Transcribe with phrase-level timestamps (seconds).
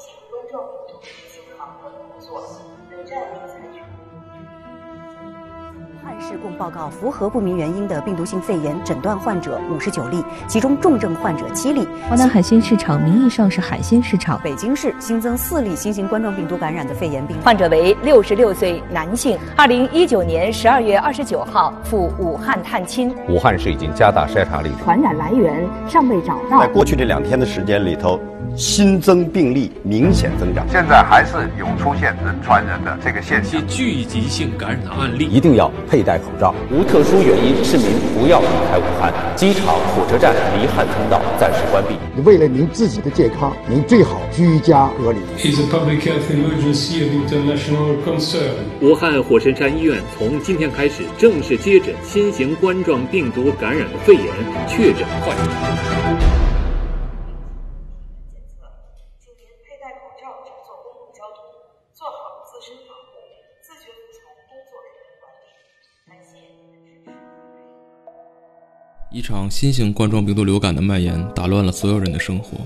[0.00, 2.40] 型冠状病毒进行防控工作，
[2.88, 3.60] 本站已采取。
[3.60, 3.69] 汉
[6.20, 11.86] 市共报告符合不明原因的病毒性肺炎诊断患者五十九例，其中重症患者七例。
[12.08, 14.40] 华南海鲜市场名义上是海鲜市场。
[14.42, 23.14] 北京市新增四例新型冠状病毒感染的肺炎病例，患者为六十六岁男性，二零一九年十二月二十九号赴武汉探亲。
[23.28, 26.60] 武汉市已经加大筛查力度，传染来源尚未找到。
[26.60, 28.20] 在过去这两天的时间里头，
[28.56, 33.50] 新增病例明显增长，现在还是有出现人传人的这个现象。
[33.50, 36.54] 些聚集性感染的案例，一定要佩戴口罩。
[36.70, 39.12] 无特殊原因，市民不要离开武汉。
[39.36, 41.96] 机场、火车站离汉通道暂时关闭。
[42.24, 45.18] 为了您自己的健康，您最好居家隔离。
[45.38, 48.52] is a public health emergency of international concern.
[48.80, 54.24] 武汉火神山医院从今天开始正式接诊新型冠状病毒感染的肺炎
[54.68, 56.39] 确诊患者。
[69.12, 72.58] 一场新型冠状病毒流感的蔓延打乱了所有人的生活。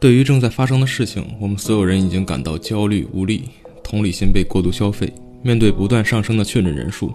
[0.00, 3.50] 对于正在发生的事情，我们所有人已经感到焦虑无力，
[3.84, 5.12] 同理心被过度消费。
[5.42, 7.12] 面对不断上升的确诊人数，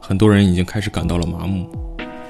[0.00, 1.70] 很多人已经开始感到了麻木。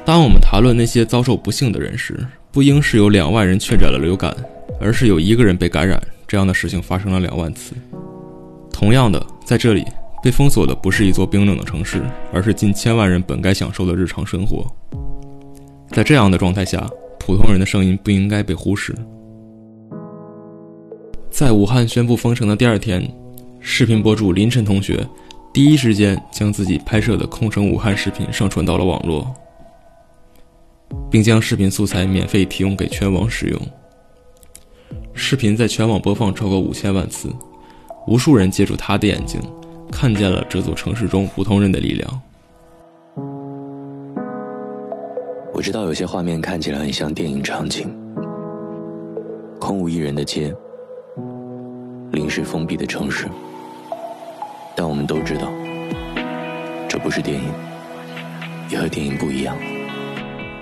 [0.04, 4.36] 当我们谈论那些遭受不幸的人时，不应是有两万人确诊了流感，
[4.78, 5.98] 而是有一个人被感染。
[6.28, 7.74] 这样的事情发生了两万次。
[8.70, 9.82] 同样的，在这里
[10.22, 14.70] 被封锁的不是一座冰冷的城市，而是近千万人本该享受的日常生活。
[15.92, 18.94] 在这样的状态下，普通人的声音不应该被忽视。
[21.30, 23.06] 在武汉宣布封城的第二天，
[23.60, 25.06] 视频博主林晨同学
[25.52, 29.34] 第一时间将自己拍摄的空城武汉视频上传到了网络，
[31.10, 33.60] 并将视频素材免费提供给全网使用。
[35.12, 37.30] 视频在全网播放超过五千万次，
[38.06, 39.38] 无数人借助他的眼睛，
[39.90, 42.22] 看见了这座城市中普通人的力量。
[45.54, 47.94] 我知道有些画面看起来很像电影场景，
[49.60, 50.52] 空无一人的街，
[52.10, 53.26] 临时封闭的城市。
[54.74, 55.52] 但我们都知道，
[56.88, 57.44] 这不是电影，
[58.70, 59.54] 也和电影不一样。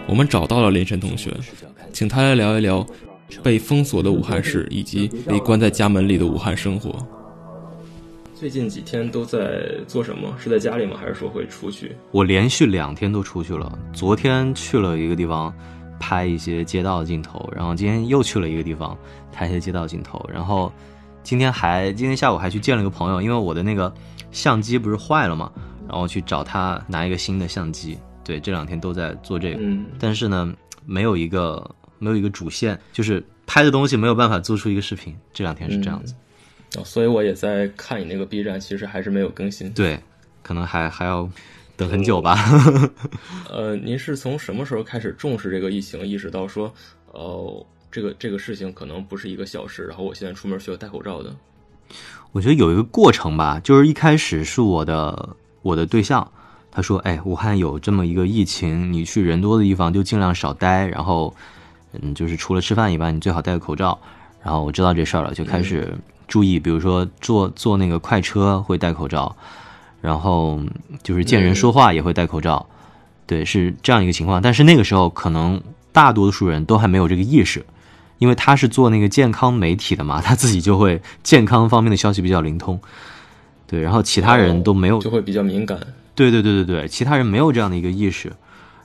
[0.08, 1.30] 我们找到了林晨同学，
[1.92, 2.84] 请他来聊一聊
[3.44, 6.90] 被封锁的武汉市以及被关在家门里的武汉生活。
[8.40, 10.34] 最近几天都在做什么？
[10.38, 10.96] 是在家里吗？
[10.98, 11.94] 还是说会出去？
[12.10, 13.78] 我连续两天都出去了。
[13.92, 15.54] 昨天去了一个地方，
[15.98, 18.96] 拍一些街道的镜头，然后今天又去了一个地方
[19.30, 20.72] 拍一些街道镜头，然后
[21.22, 23.92] 今天还今天下午还去见了一个朋友，因为我的那个
[24.30, 25.52] 相机不是坏了嘛，
[25.86, 27.98] 然后去找他拿一个新的相机。
[28.24, 30.50] 对，这两天都在做这个，嗯，但是呢，
[30.86, 35.14] 没有一个没有一个主线，就是拍的东西没有办法做出一个视频。
[35.30, 36.14] 这两天是这样子。
[36.14, 36.16] 嗯
[36.76, 39.72] 哦，所以我也在看你那个 B 站，其实还是没有更新。
[39.72, 39.98] 对，
[40.42, 41.28] 可能还还要
[41.76, 42.38] 等很久吧。
[43.50, 46.72] 呃，您是从什么时候开始重视这个疫情，意识到说，
[47.12, 51.34] 呃，这个这个事情可能不是一个小事，然后我现在出门需要戴口罩的？
[52.30, 56.30] 我觉得有一个过程吧，就是一开始是我的我的对象，
[56.70, 61.34] 他说：“哎，武汉有这么一个疫情，你去人多的地方就尽量少待，然后，
[62.00, 63.98] 嗯，就是除了吃饭以外，你最好戴个口罩。”
[64.40, 65.92] 然后我知道这事儿了，就开始。
[66.30, 69.34] 注意，比如说坐坐那个快车会戴口罩，
[70.00, 70.60] 然后
[71.02, 72.64] 就是见人说话也会戴口罩，
[73.26, 74.40] 对，是这样一个情况。
[74.40, 75.60] 但是那个时候可能
[75.92, 77.66] 大多数人都还没有这个意识，
[78.18, 82.80] 因为他是做那个健康媒体的嘛， 他自己就会健康方面的消息比较灵通，
[83.66, 85.78] 对，然后其他人都没有，就会比较敏感。
[86.14, 88.32] 对对对对对，其他人没有这样的一个意识，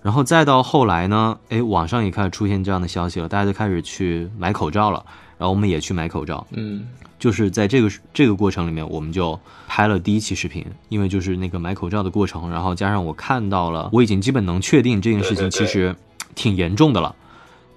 [0.01, 5.05] 然后再到后来呢，哎，网上也开始出现这样的消息了，大家都开始去买口罩了，
[5.37, 6.85] 然后我们也去买口罩，嗯。
[7.25, 15.95] 就是在这个这个过程里面，我们就拍了第一期视频，因为就是那个买口罩的过程，然后加上我看到了，我已经基本能确定这件事情其实
[16.35, 17.15] 挺严重的了。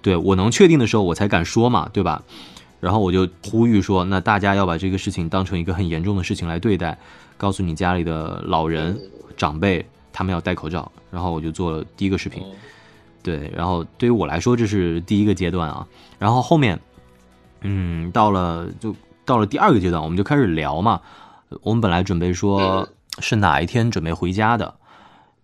[0.02, 2.22] 对我能确定的时候，我才敢说嘛，对吧？
[2.78, 6.98] 然后我就呼吁说，那大家要把这个事情当成一个很严重的事情来对待，
[7.38, 9.00] 告诉你家里的老人
[9.34, 10.92] 长辈，他们要戴口罩。
[11.10, 12.42] 然后我就做了第一个视频，
[13.22, 15.86] 对，然后对于我来说这是第一个阶段啊，
[16.18, 16.78] 然后后面，
[17.62, 18.94] 嗯，到了就。
[19.28, 21.02] 到了第二个阶段，我们就开始聊嘛。
[21.62, 22.88] 我们本来准备说
[23.18, 24.74] 是哪一天准备回家的，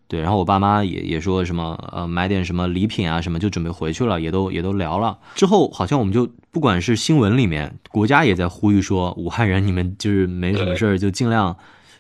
[0.09, 0.21] 对。
[0.21, 5.19] 然后我爸妈也也说什么呃买点什么礼品啊什么，就准备回去了，也都也都聊了。
[5.35, 11.57] 之后好像我们就不管是新闻里面，国家也在呼吁说，武汉人你们就是没什么事儿就尽量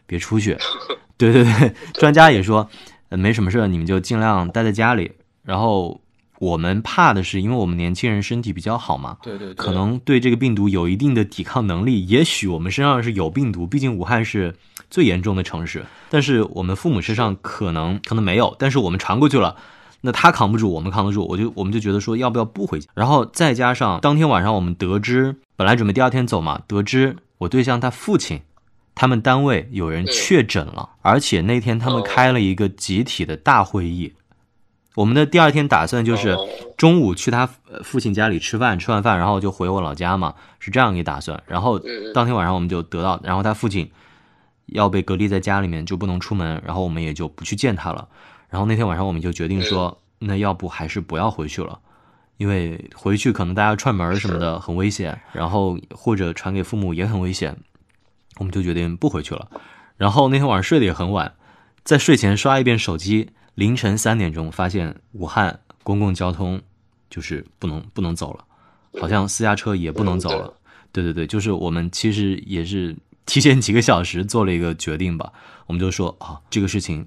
[0.06, 0.56] 别出去。
[1.16, 2.68] 对对对，专家也说
[3.10, 5.12] 呃没什么事儿，你们就尽量待在家里。
[5.42, 6.00] 然后
[6.44, 12.06] 我们怕的是，因为我们年轻人身体比较好嘛，对对，可能对这个病毒有一定的抵抗能力。
[12.06, 14.54] 也许我们身上是有病毒，毕竟武汉是
[14.90, 19.56] 最严重的城市，但是我们父母身上可能可能没有，但是我们传过去了，
[20.02, 22.88] 那他扛不住，我们扛得住，我就我们就觉得说要不要不回去？
[22.94, 28.40] 然后再加上当天晚上我们得知，本来准备第二天走嘛，得知我对象他父亲。
[28.96, 34.12] 他们单位有人确诊了，而且那天他们开了一个集体的大会议。
[34.94, 36.36] 我们的第二天打算就是
[36.76, 37.48] 中午去他
[37.82, 41.42] 父亲家里吃饭，吃完饭然后就回我老家嘛，是这样一个打算。
[41.46, 41.80] 然后
[42.12, 43.90] 当天晚上我们就得到，然后他父亲
[44.66, 48.08] 要被隔离在家里面，就不能出门，然后我们也就不去见他了。
[48.48, 51.80] 然后那天晚上我们就决定说，那要不还是不要回去了，
[52.36, 57.56] 因为回去可能大家串门什么的很危险，然后或者传给父母也很危险。
[58.38, 59.48] 我们就决定不回去了，
[59.96, 61.34] 然后那天晚上睡得也很晚，
[61.84, 66.60] 在睡前刷一遍手机，凌晨三点钟发现武汉公共交通
[67.08, 68.44] 就是不能不能走了，
[69.00, 70.52] 好像私家车也不能走了。
[70.90, 72.96] 对对对，就是我们其实也是
[73.26, 75.32] 提前几个小时做了一个决定吧，
[75.66, 77.06] 我们就说啊，这个事情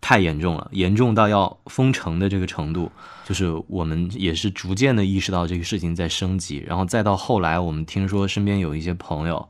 [0.00, 2.90] 太严重了，严重到要封城的这个程度，
[3.24, 9.48] 就是我们也是逐渐的意识到这个事情在升级，然后再到后来，我们听说身边有一些朋友。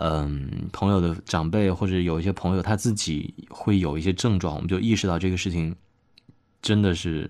[0.00, 5.74] 嗯，朋友的长辈或者有一些朋友他自己会有一些症状，我们就意识到这个事情
[6.62, 7.28] 真的是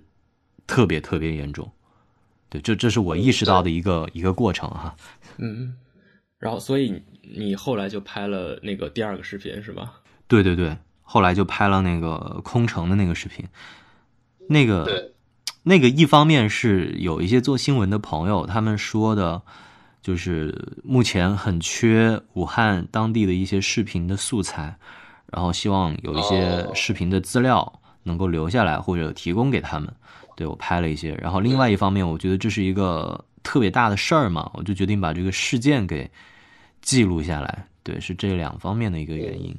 [0.66, 1.66] 特别特别严重。
[2.50, 4.94] 对，这这是我意识到的一个一个过程哈。
[5.38, 5.76] 嗯，
[6.38, 9.94] 然后所以你后来就拍了那个第二个视频是吧？
[10.26, 13.46] 对对对，后来就拍了那个空城的那个视频。
[14.46, 15.12] 那个
[15.62, 19.40] 那个一方面是有一些做新闻的朋友他们说的。
[20.08, 24.74] 就是目前很缺武汉当地的一些视频的素材，
[25.30, 29.86] 然后希望有一些视频的资料能够留下来或者提供给他们。
[30.34, 36.10] 对我拍了一些，然后另外一方面，我觉得这是一个特别大的事儿嘛，我就决定把这个事件给
[36.80, 37.66] 记录下来。
[37.82, 39.54] 对，是这两方面的一个原因。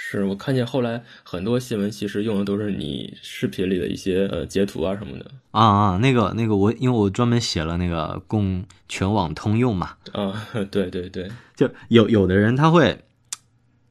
[0.00, 5.28] 是我看见后来很多新闻，其实用的都是你视频里的一些呃截图啊什么的。
[5.50, 13.00] 啊啊，那个那个我因为我专门写了那个供全网通用嘛啊， 对对对，就有有的人他会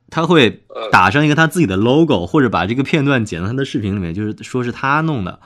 [0.09, 0.63] 他会
[0.93, 5.41] 打上一个他自己的 logo，或者把这个片段剪到他的视频里面，就是说是他弄的，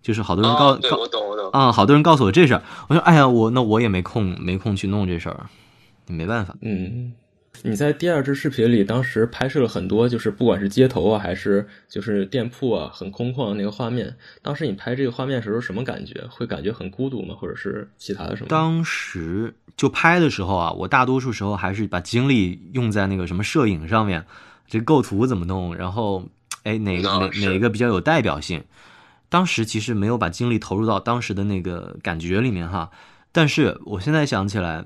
[0.00, 5.50] 就是好多人告告我懂我懂啊，好多人告诉我这事儿，我说哎呀我那我也没空没空去弄这事儿，
[6.06, 7.12] 没办法，嗯。
[7.62, 14.16] 你在第二支视频里，当时拍摄了很多，就是不管是街头啊，还是就是店铺啊，很空旷的那个画面。
[14.42, 16.24] 当时你拍这个画面时候什么感觉？
[16.30, 17.34] 会感觉很孤独吗？
[17.34, 18.48] 或者是其他的什么？
[18.48, 24.24] 当时就拍的时候啊，我大多数时候还是把精力用在那个什么摄影上面，
[24.66, 26.28] 这构图怎么弄，然后
[26.62, 28.62] 哎哪个哪哪个比较有代表性。
[29.28, 32.90] 当时其实没有把精力投入到当时的那个感觉里面哈，
[33.32, 34.84] 但是我现在想起来。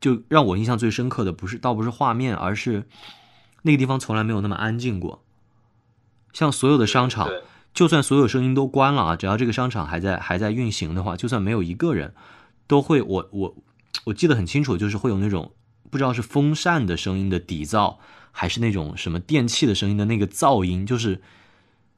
[0.00, 2.84] 就让我印象最深刻的不是，倒不是画面，而是
[3.62, 5.24] 那个地方从来没有那么安静过。
[6.32, 7.30] 像所有的商场，
[7.72, 12.12] 就算所有声音都关了啊，只要这个商场还在还在运行的话，就算没有一个人，
[12.66, 13.56] 都会我我
[14.04, 15.52] 我记得很清楚，就是会有那种
[15.90, 17.96] 不知道是风扇的声音的底噪，
[18.32, 21.22] 还是那种什么电器的声音的那个噪音，就是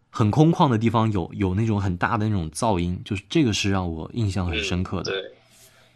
[0.09, 5.11] 很空旷的地方有有那种很大的那种噪音，就是这个是让我印象很深刻的。
[5.11, 5.33] 对，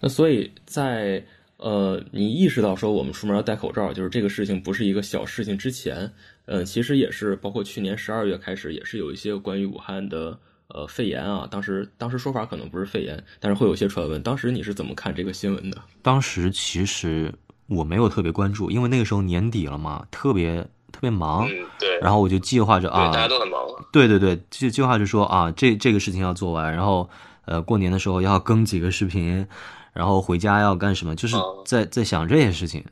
[0.01, 1.25] 那所以在。
[1.63, 6.13] 呃，你意识到说我们出门要戴口罩，就是这个事情不是一个小事情之前，
[6.45, 11.47] 呃，其实也是包括去年十二月开始，也是有一些关于武汉的呃肺炎啊。
[11.49, 14.21] 当时当时说法可能不是肺炎，但是会有些传闻。
[14.25, 15.81] 当时你是怎么看这个新闻的？
[16.03, 17.33] 当时其实
[17.69, 21.47] 我没有特别关注，因为那个时候年底了嘛，特别特别忙。
[21.47, 21.97] 嗯，对。
[22.01, 23.61] 然后我就计划着啊，大家都很忙。
[23.93, 27.09] 对对对，就计划着说啊，这这个事情要做完，然后
[27.45, 29.47] 呃，过年的时候要更几个视频。
[29.93, 31.15] 然后回家要干什么？
[31.15, 32.85] 就是在在想这些事情，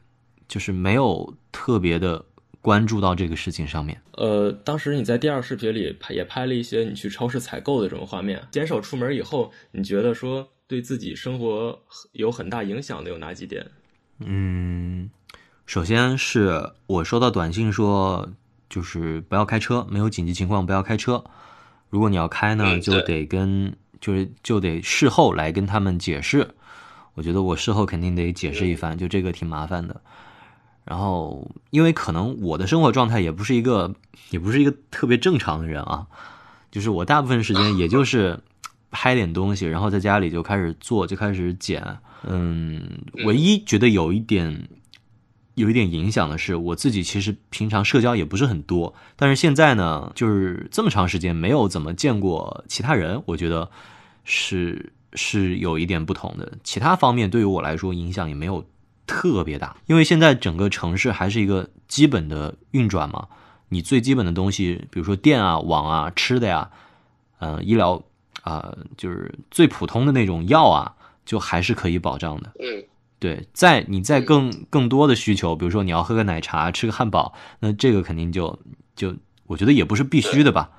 [0.49, 2.25] 就是没有特别的
[2.61, 4.01] 关注到这个事情上面。
[4.13, 8.43] 呃，当时你在第二视频里拍也拍了一些你去超市采购的这种画面。
[8.51, 11.79] 减少出门以后，你觉得说对自己生活
[12.13, 13.67] 有很大影响的有哪几点？
[14.19, 15.11] 嗯，
[15.65, 18.29] 首先是我收到短信说，
[18.69, 21.25] 就是不要开车，没有紧急情况不要开车。
[21.89, 26.47] 如果你要开呢，就得跟就是就得事后来跟他们解释。
[27.15, 30.01] 我觉得我事后肯定得解释一番，就这个挺麻烦的。
[30.85, 33.95] 然后，因为可能我的生活状态也不是一个，
[34.31, 36.07] 也不是一个特别正常的人啊。
[36.71, 38.41] 就是我大部分时间也就是
[38.91, 41.99] 拍点东西，然后在家里就开始做，就开始剪。
[42.27, 42.83] 嗯，
[43.25, 44.69] 唯一觉得有一点
[45.55, 53.71] 有一点影响的是，我自己其实平常社交也不是很多，但是现在呢，就是这么长时间没有怎么见过其他人，我觉得
[54.25, 56.53] 是是有一点不同的。
[56.63, 58.65] 其他方面对于我来说影响也没有
[59.07, 63.29] 特别大，因为现在整个城市还是一个基本的运转嘛，
[63.69, 66.71] 你最基本的东西，比如说电啊、网啊、吃的呀，
[67.39, 68.03] 嗯、医疗
[68.43, 72.53] 啊、就是最普通的那种药啊，就还是可以保障的。
[72.61, 72.85] 嗯。
[73.19, 78.59] 对，在你在更更多的需求，比如说你要喝个奶茶、吃个汉堡，那这个肯定就
[78.97, 79.15] 就
[79.45, 80.71] 我觉得也不是必须的吧。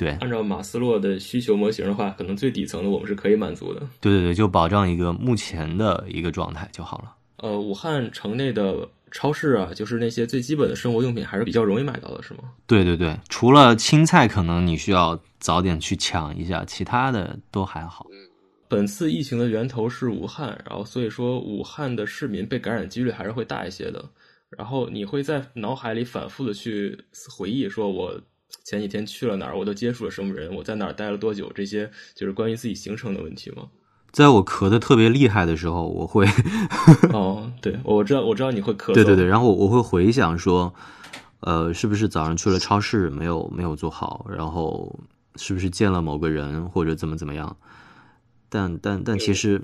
[0.00, 3.80] 对，按照马斯洛的需求模型的话，可能最底层的我们是可以满足的。
[4.00, 7.14] 对对对，就保障一个目前的一个状态就好了。
[7.36, 12.44] 呃，武汉城内的超市啊，就是那些最基本的生活用品还是比较容易买到的，是吗？
[12.66, 18.06] 对对对，除了青菜可能你需要早点去抢一下，其他的都还好。
[18.68, 24.02] 本次疫情的源头是武汉，然后所以说武汉的市民被感染几率还是会大一些的。
[24.56, 26.98] 然后你会在脑海里反复的去
[27.36, 28.20] 回忆，说我
[28.64, 33.68] 前几天去了哪儿，我都接触了什么人，我在哪儿待了多久，这些就是关于自己行程的问题吗？
[34.12, 36.26] 在我咳的特别厉害的时候，我会
[37.12, 40.74] 哦，对，我知道，我知道你会咳嗽，对对对，然后我会回想说，
[41.40, 44.98] 呃，是不是早上去了超市没有没有做好，然后
[45.36, 47.56] 是不是见了某个人或者怎么怎么样？
[48.48, 49.62] 但但但其实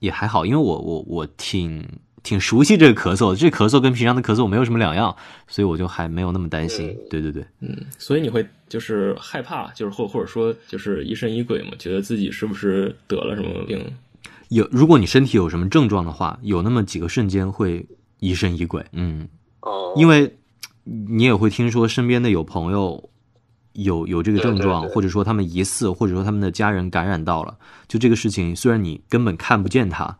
[0.00, 1.82] 也还好，因为我我我挺
[2.28, 5.16] 挺熟悉这个咳嗽，这咳嗽跟平常的咳嗽没有什么两样，
[5.46, 6.94] 所以我就还没有那么担心。
[7.08, 13.82] 对对对，嗯，所以你会就是害怕，就是或或者说就是疑神疑鬼嘛，觉得自己是不是得了什么病？
[14.48, 17.86] 有，如果你身体有什么症状的话，有那么几个瞬间会
[18.18, 18.84] 疑神疑鬼。
[18.92, 19.26] 嗯，
[19.62, 20.36] 哦，因为
[20.84, 23.08] 你也会听说身边的有朋友。
[23.74, 27.56] 有有这个症状，或者说他们疑似，或者说他们的家人感染到了，
[27.86, 30.18] 就这个事情，虽然你根本看不见它，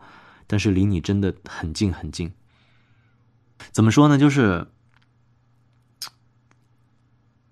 [0.49, 2.33] 但是离你真的很近很近。
[3.71, 4.17] 怎么说呢？
[4.17, 4.65] 就是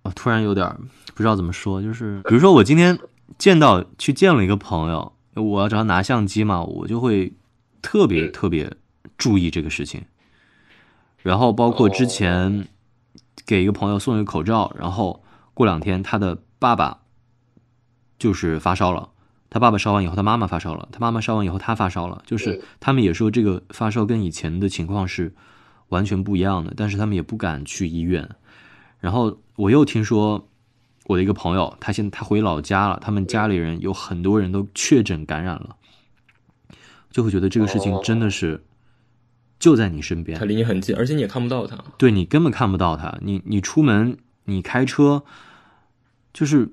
[0.02, 0.76] 我突然有点
[1.14, 3.00] 不知道怎么说，就是比如说我今天
[3.38, 7.38] 见到去见了一个朋友，我要找他拿相机嘛，我就会
[7.84, 8.76] 特别特别
[9.18, 10.04] 注意这个事情。
[11.20, 12.68] 然后包括之前
[13.46, 15.24] 给一个朋友送一个口罩，然后。
[15.58, 17.00] 过两天，他的爸爸
[18.20, 19.10] 就是发烧了。
[19.50, 20.90] 他爸爸烧完以后，他妈妈发烧了。
[20.92, 22.22] 他妈妈烧完以后，他发烧了。
[22.26, 25.34] 就是他们也说这个发烧跟以前的情况是
[25.90, 28.30] 完全不一样的，但是他们也不敢去医院。
[29.00, 30.48] 然后我又听说
[31.06, 35.76] 我的一个朋友，他现他回老家了，他们家里人有很多人都确诊感染了，
[37.10, 38.64] 就会觉得这个事情真的是
[39.60, 41.78] 就在你身边，他离你很近，而且你也看不到他。
[41.98, 45.24] 对你根本看不到他，你你出门，你开车。
[46.34, 46.72] 就是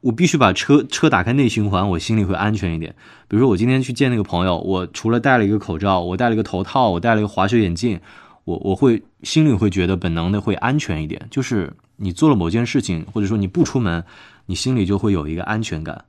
[0.00, 2.94] 我必须把车车打开内循环，我心里会安全一点。
[3.26, 8.00] 比如说我今天去见那个朋友，我除了戴了一个口罩，我戴了一个头套，我戴了一个滑雪眼镜，
[8.44, 11.26] 我我会心里会觉得本能的会安全一点。
[11.30, 14.04] 就是你做了某件事情，或者说你不出门，
[14.46, 16.04] 你心里就会有一个安全感。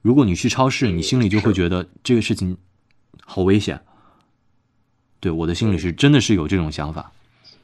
[0.00, 2.56] 如果你去超市，你心里就会觉得这个事情
[3.24, 3.80] 好危险。
[5.18, 7.10] 对，我的心里是真的是有这种想法。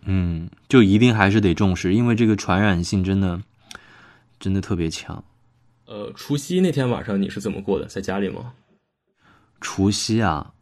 [0.05, 3.41] 嗯，就一定还是得重视，因为这个传染性真的。
[4.41, 5.25] 真的特别强，
[5.87, 7.87] 呃，除夕那天晚上你是怎么过的？
[7.87, 8.53] 在家里吗？
[9.61, 10.53] 除夕啊，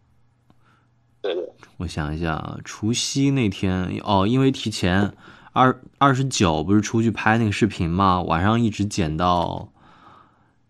[1.20, 5.12] 对对，我想一下啊，除夕那天哦，因为提前
[5.52, 9.72] 二二十九不是出去拍那个视频嘛，晚上一直剪到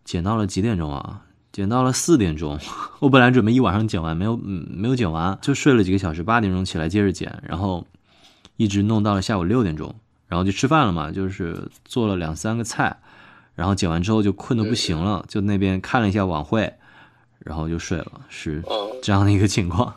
[0.05, 1.25] 剪到了几点钟啊？
[1.51, 2.59] 剪到了四点钟。
[3.01, 7.87] 我本来准备一晚上剪完，没有嗯没有剪完，就睡了几个小时，八点钟起来接着剪，然后
[8.57, 9.95] 一直弄到了下午六点钟。
[10.29, 12.97] 然后就吃饭了嘛，就是做了两三个菜，
[13.55, 16.73] 然后剪完之后就困得不行了，就那边看了一下晚会，
[17.41, 18.63] 然后就睡了，是
[19.03, 19.95] 这样的一个情况。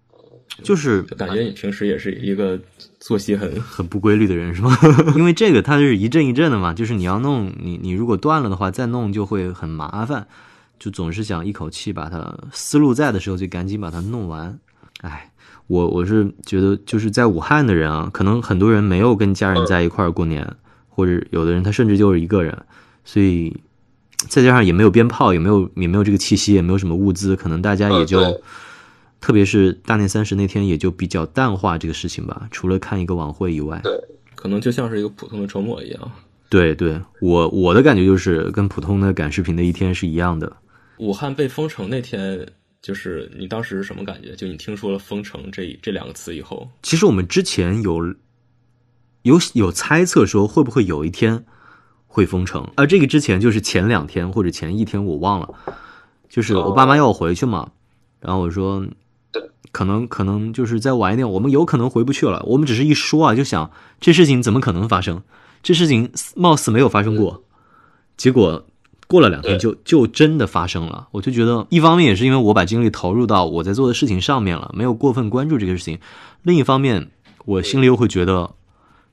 [0.62, 2.60] 就是感觉你平时也是一个
[2.98, 4.76] 作息很很不规律的人，是吗？
[5.16, 10.26] 因为这个它是一阵一阵的嘛，就是你要弄你你如果断了的话，再弄就会很麻烦，
[10.78, 14.58] 就总是想一口气把它思路在的时候就赶紧把它弄完，
[15.00, 15.26] 哎。
[15.66, 20.44] 我我是觉得，就是在武汉的人啊，可能很多人没有跟家人在一块儿过年，
[20.88, 22.58] 或者有的人他甚至就是一个人，
[23.04, 23.56] 所以
[24.28, 28.42] 再加上也没有鞭炮，也没有也没有这个气息，也没有什么物资，可能大家也就，
[29.20, 32.48] 特别是大年三十那天，也就比较淡化这个事情吧。
[32.50, 33.92] 除了看一个晚会以外，对，
[34.34, 36.12] 可能就像是一个普通的周末一样。
[36.48, 40.56] 对对，我我的感觉就是跟普通的赶视频的一天是一样的。
[40.98, 42.46] 武汉被封城那天。
[42.82, 44.34] 就是你当时是什么感觉？
[44.34, 48.02] 就你听说了“封城”这这两个词以后，其实我们之前有
[49.20, 51.44] 有有猜测说会不会有一天
[52.12, 55.48] 会封城，而这个之前就是前两天或者前一天我忘了，
[56.28, 57.70] 就是我爸妈要我回去嘛，
[58.18, 58.84] 然后我说
[59.70, 62.42] 可能可能就是再晚一点，我们有可能回不去了。
[62.44, 65.22] 我们只是一说啊，就想这事情怎么可能发生？
[65.62, 67.44] 这事情貌似没有发生过，
[68.16, 68.66] 结果
[69.06, 71.06] 过了两天就就真的发生了。
[71.12, 75.98] 我就觉得，一方面也是因为我把精力投入到我在做的事情上面了，没有过分关注这个事情；
[76.42, 77.10] 另一方面，
[77.44, 78.50] 我心里又会觉得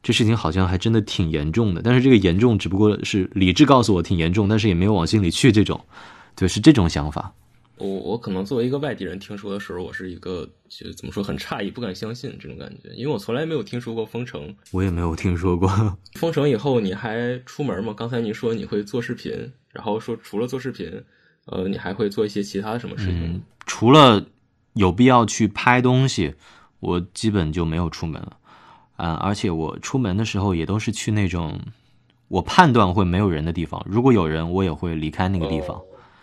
[0.03, 1.81] 这事情好像还真的挺严重的。
[1.81, 5.51] 但是这个严重只不过是理智告诉我挺严重，但是也没有往心里去。
[5.51, 5.79] 这种，
[6.35, 7.33] 对，是这种想法。
[7.77, 14.55] 我我可能作为一个外地人听说的时候，我是一个就怎么说很诧异、不敢相信这种感觉，因为我从来没有听说过封城。
[14.71, 15.69] 我也没有听说过
[16.17, 17.93] 封城以后你还出门吗？
[17.95, 19.31] 刚才你说你会做视频，
[19.71, 20.91] 然后说除了做视频，
[21.45, 23.33] 呃，你还会做一些其他什么事情？
[23.33, 24.25] 嗯，除了
[24.73, 26.33] 有必要去拍东西，
[26.79, 28.36] 我基本就没有出门了。
[28.97, 31.59] 嗯，而且我出门的时候也都是去那种
[32.27, 35.79] 我判断会没有人的地方，如果有人，我也会离开那个地方。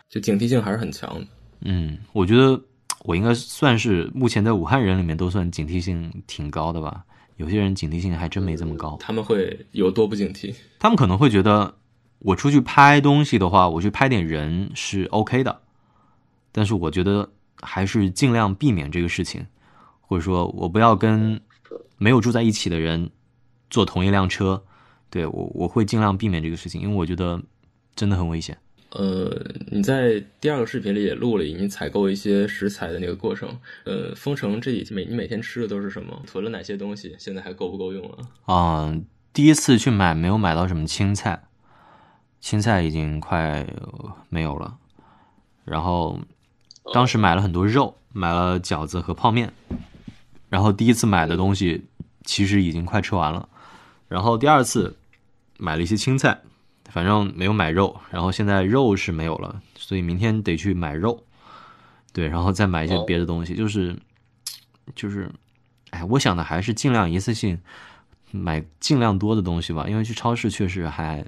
[0.09, 1.27] 就警惕性还是很强的。
[1.63, 2.61] 嗯，我觉得
[3.05, 7.05] 我应该算是目前在武汉人里面都算警惕性挺高的吧。
[7.37, 8.97] 有些人警惕性还真没这么高。
[9.01, 10.55] 他们会有多不警惕？
[10.79, 11.75] 他们可能会觉得
[12.21, 15.61] 我出去拍东西的话，我去拍点人是 OK 的。
[16.53, 17.29] 但是我觉得
[17.61, 19.45] 还是尽量避免这个事情，
[20.01, 21.41] 或者说我不要跟
[21.99, 23.11] 没有住在一起的人
[23.71, 24.65] 坐同一辆车。
[25.11, 27.41] 对我，我会尽量避免这个事情，因为我觉得
[27.95, 28.59] 真的很危险。
[28.91, 29.29] 呃，
[29.73, 33.49] 你在第二个视频里也录了你采购一些食材的那个过程。
[33.85, 36.23] 呃，封城这几天每你每天吃的都是什么？
[36.27, 37.15] 囤了哪些东西？
[37.19, 38.19] 现在还够不够用了？
[38.45, 38.97] 啊，
[39.33, 41.45] 第一次去买没有买到什么青菜，
[42.41, 43.67] 青菜已经快
[44.29, 44.79] 没有了。
[45.65, 46.21] 然后
[46.93, 49.53] 当时买了很多肉，买了饺子和泡面。
[50.55, 51.85] 然后第一次买的东西
[52.23, 53.49] 其实已经快吃完了。
[54.07, 54.97] 然后第二次
[55.59, 56.41] 买了一些青菜。
[56.91, 61.25] 反正没有买肉，然后现在肉是没有了，所以明天得去买肉，
[62.13, 63.97] 对，然后再买一些别的东西，就是，
[64.95, 65.29] 就是，
[65.91, 67.59] 哎，我想的还是尽量一次性
[68.31, 71.25] 买尽量多的东西吧，因为去超市确实还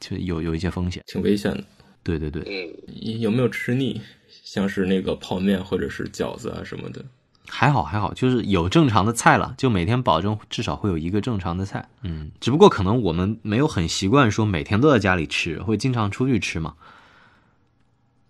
[0.00, 1.62] 就有有一些风险，挺危险的。
[2.02, 4.00] 对对对，嗯，有没有吃腻？
[4.42, 7.04] 像是那个泡面或者是饺子啊什么的。
[7.48, 11.88] 还好还好，就是有正常的菜了，就每天保证至少会有一个正常的菜。
[12.02, 16.74] 嗯，只不过可能我们没有很习惯说每天都在家里吃，会经常出去吃嘛，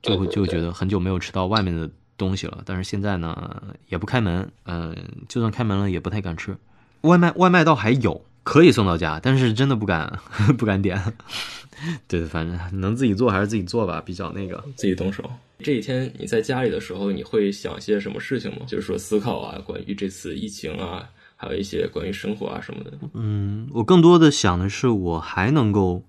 [0.03, 2.63] 就会就觉得很久没有吃到外面的东西了。
[2.67, 4.97] 但是现在呢，也不开门，嗯，
[5.29, 6.57] 就算开门了也不太敢吃。
[7.03, 10.19] 外卖外卖倒还有可以送到家，但是真的不敢
[10.59, 11.01] 不敢点。
[12.09, 15.23] 对，反正能自己做还是自己做吧，比较那个自己动手。
[15.65, 18.59] 这几天你在家里的时候，你会想些什么事情吗？
[18.67, 22.93] 就是说思考啊，关于这次疫情啊，还有一些关于生活啊什么的。
[23.15, 26.05] 嗯，我更多的想的是，我还能够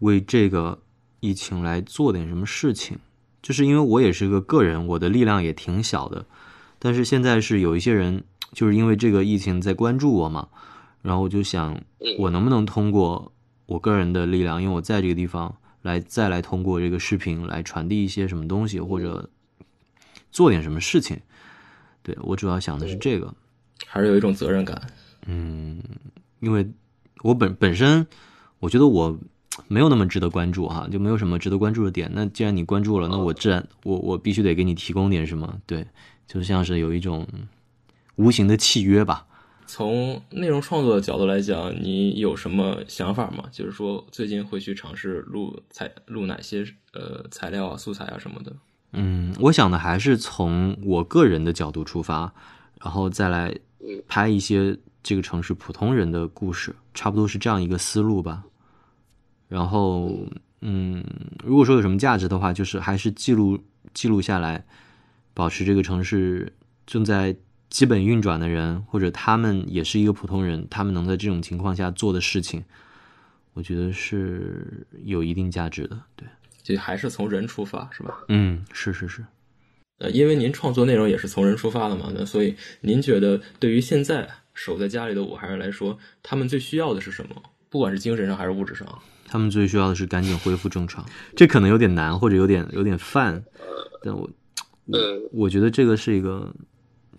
[0.00, 0.78] 为这个
[1.20, 2.98] 疫情来做点什么事情。
[3.40, 6.26] 就是因为我也是个个人，我的力量也挺小的。
[6.78, 10.46] 但是现在是有一些人，就是因为这个疫情在关注我嘛，
[11.00, 11.80] 然后我就想，
[12.18, 13.32] 我能不能通过
[13.64, 15.56] 我个人的力量，因为我在这个地方。
[15.82, 19.28] 来，再来通过这个视频来传递一些什么东西，或者
[20.30, 21.20] 做点什么事情。
[22.02, 23.34] 对我主要想的是这个，
[23.86, 24.80] 还是有一种责任感。
[25.26, 25.82] 嗯，
[26.40, 26.68] 因为
[27.22, 28.06] 我本本身
[28.58, 29.18] 我觉得我
[29.68, 32.10] 没有那么值得关注哈，就没有什么值得关注的点。
[32.14, 35.60] 那既然你关注了，那我自然我我必须得给你提供点什么。
[35.66, 35.86] 对，
[36.26, 37.26] 就像是有一种
[38.16, 39.26] 无形的契约吧。
[39.74, 43.44] 从内容创作的角度来讲，你有什么想法吗？
[43.50, 48.54] 就是说，最近会去尝试录材录哪些呃材料啊、素材啊什么的？
[48.92, 52.30] 嗯，我想的还是从我个人的角度出发，
[52.82, 53.50] 然后再来
[54.06, 58.44] 拍一些这个城市普通人的故事，差不多是这样一个思路吧。
[59.48, 60.14] 然后，
[60.60, 61.02] 嗯，
[61.42, 63.58] 如果说有什么价值的话，就是还是记录
[63.94, 64.66] 记录下来，
[65.32, 66.52] 保持这个城市
[66.84, 67.34] 正在。
[67.72, 72.62] 基本运转的人，或者他们也是一个普通人，他们能在这种情况下做的事情，
[73.54, 75.98] 我觉得是有一定价值的。
[76.14, 76.28] 对，
[76.62, 78.14] 就还是从人出发，是吧？
[78.28, 79.24] 嗯，是是是。
[80.00, 87.42] 呃，因为您创作内容也是从人出发的嘛，那所以您觉得对于现在守在家里的武汉人来说，他们最需要的是什么？
[87.70, 88.86] 不管是精神上还是物质上，
[89.26, 91.02] 他们最需要的是赶紧恢复正常。
[91.34, 93.42] 这可能有点难，或者有点有点泛，
[94.02, 94.28] 但我
[94.84, 94.98] 我
[95.32, 96.54] 我觉得这个是一个。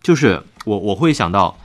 [0.03, 1.57] 就是我我会想到，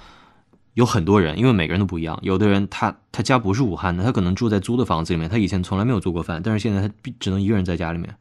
[0.75, 2.19] 有很多人，因为每个人都不一样。
[2.23, 8.15] 有的人他他家不是武汉的，他可能住在租的房子里面，他以前从来没有做过饭，但是现在他只能一个人在家里面，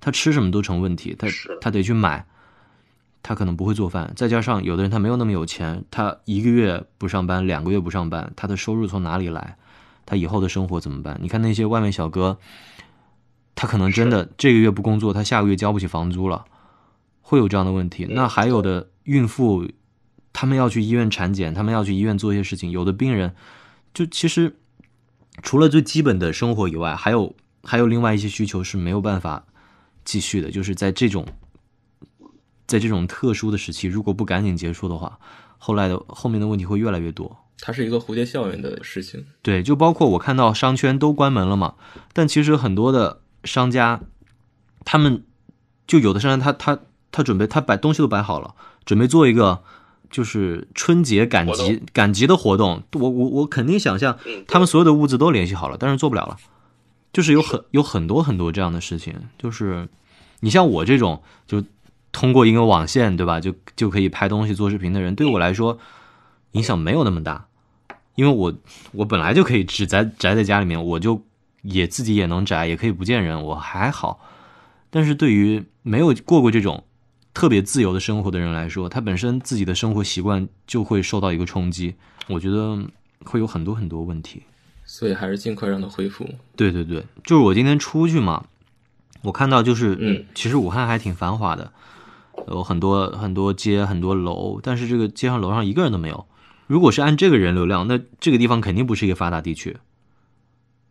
[0.00, 1.28] 他吃什么都成问题，他
[1.60, 2.26] 他得去买，
[3.22, 4.12] 他可能不会做饭。
[4.16, 9.56] 再加上有的人他没有那么有钱，他一个月不上班，两个月不上班，他的收入从哪里来？
[10.04, 11.16] 他以后的生活怎么办？
[11.22, 12.38] 你看那些外卖小哥，
[13.54, 16.44] 他可能真的这个月不工作，他下个月交不起房租了。
[17.28, 18.06] 会有这样的问题。
[18.08, 19.68] 那还有的孕妇，
[20.32, 22.70] 他们要去医院产检，他们要去医院做一些事情。
[22.70, 23.34] 有的病人，
[23.92, 24.54] 就其实
[25.42, 27.34] 除了最基本的生活以外，还有
[27.64, 29.44] 还有另外一些需求是没有办法
[30.04, 30.52] 继续的。
[30.52, 31.26] 就是在这种
[32.64, 35.18] 在这种特殊的时期，如果不赶紧结束的话，
[35.58, 37.36] 后来的后面的问题会越来越多。
[37.58, 39.26] 它是一个蝴蝶效应的事情。
[39.42, 41.74] 对，就包括我看到商圈都关门了嘛，
[42.12, 44.00] 但其实很多的商家，
[44.84, 45.24] 他们
[45.88, 46.82] 就有的商家他他
[47.16, 49.62] 他准备他摆东西都摆好了，准备做一个
[50.10, 52.82] 就是春节赶集赶集的活动。
[52.92, 56.36] 我我我肯定想象他们所有的物资都联系好了，但是做不了了。
[57.14, 59.88] 就是有很有很多很多这样的事情，就是
[60.40, 61.64] 你像我这种就
[62.12, 65.78] 通过一个网线对吧，就就可以拍东西做视频的人，对我来说
[66.50, 67.46] 影响没有那么大。
[68.16, 68.52] 因为我
[68.92, 71.22] 我本来就可以只宅宅在家里面，我就
[71.62, 74.20] 也自己也能宅，也可以不见人，我还好。
[74.90, 76.84] 但是对于没有过过这种
[77.36, 81.94] 特别自由的生活的人来说，他本身自己的生活习惯就会受到一个冲击，
[82.28, 82.82] 我觉得
[83.26, 84.42] 会有很多很多问题。
[84.86, 86.26] 所以还是尽快让他恢复。
[86.56, 88.46] 对对对，就是我今天出去嘛，
[89.20, 91.70] 我看到就是嗯，其实武汉还挺繁华的，
[92.48, 96.26] 有很多很多街很多楼，但是这个街上楼上一个人都没有。
[96.66, 99.76] 如果是按这个人流量，那这个地方肯定不是一个发达地区。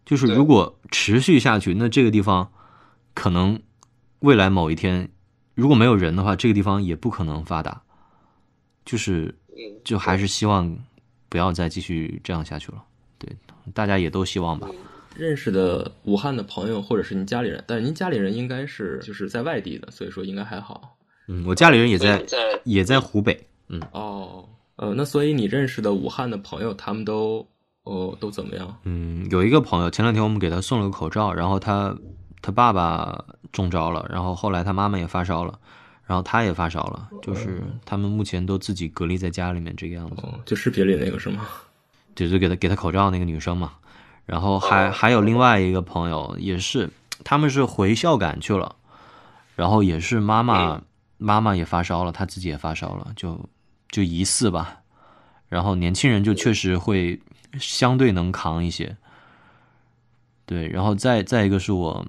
[0.06, 2.52] 就是如果持续下去，那这个地方
[3.16, 3.60] 可能
[4.20, 5.10] 未来某一天
[5.56, 7.82] 如果没有人的话，这个地方也不可能发达。
[8.86, 9.34] 就是，
[9.84, 10.78] 就还是希望
[11.28, 12.84] 不要再继续这样下去了。
[13.18, 13.28] 对，
[13.74, 14.70] 大家也都希望吧。
[15.16, 20.96] 认识的武汉的朋友，或者是您家里人，但是您家里人应该是就是在外地的，所以说应该还好。
[21.28, 22.24] 嗯，我家里人也在，
[22.66, 23.48] 也在湖北。
[23.70, 24.48] 嗯，哦。
[24.76, 27.48] 呃，那所以你认识的武汉的朋友，他们都
[27.84, 28.78] 哦都怎么样？
[28.84, 31.98] 嗯，有一个朋友，前两天我们给他送了个口罩，然后他
[32.42, 35.60] 他爸爸中招了，然后后来他妈妈也发烧了，
[36.06, 40.16] 然后他也发烧了，就是他们目前都自己隔离在家里面这个样子。
[40.24, 41.46] 哦、就视频里那个是吗？
[42.14, 43.74] 对，就给他给他口罩那个女生嘛，
[44.26, 46.90] 然后还还有另外一个朋友也是，
[47.24, 48.76] 他们是回孝感去了，
[49.56, 50.82] 然后也是妈妈
[51.18, 53.40] 妈妈也发烧了，他自己也发烧了，就。
[53.92, 54.80] 就疑似吧，
[55.48, 57.22] 然后年轻人就确实会
[57.58, 58.98] 相对能扛一些，
[60.46, 62.06] 对，然后再再一个是我，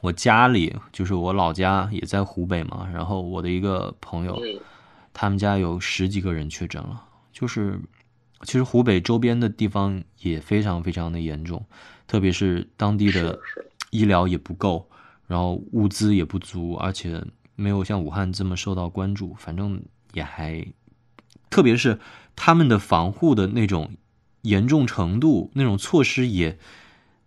[0.00, 4.40] 我家里就是我老家也在湖北嘛，然后我的一个朋友，
[5.12, 7.80] 他们家有十几个人确诊了，就是
[8.42, 11.64] 其实湖北周边的地方也非常非常的严重，
[12.06, 13.38] 特别是当地的
[13.90, 14.88] 医疗也不够，
[15.26, 17.24] 然后物资也不足，而且
[17.56, 19.80] 没有像武汉这么受到关注，反正。
[20.14, 20.66] 也还，
[21.50, 22.00] 特别是
[22.34, 23.90] 他们的防护的那种
[24.40, 26.58] 严重程度，那种措施也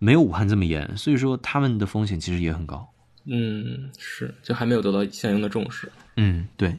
[0.04, 2.92] 没有武汉这么严，所以说他们的风险其实也很高。
[3.26, 5.92] 嗯，是，就还没有得到相应的重视。
[6.16, 6.76] 嗯，对。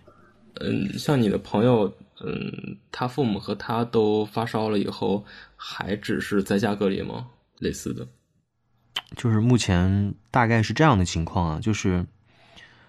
[0.60, 1.84] 嗯，像你的朋友，
[2.24, 7.28] 嗯，他父母和他都发烧了以后，还只是在家隔离吗？
[7.60, 8.04] 类似的，
[9.16, 12.04] 就是目前大概是这样的情况啊，就是，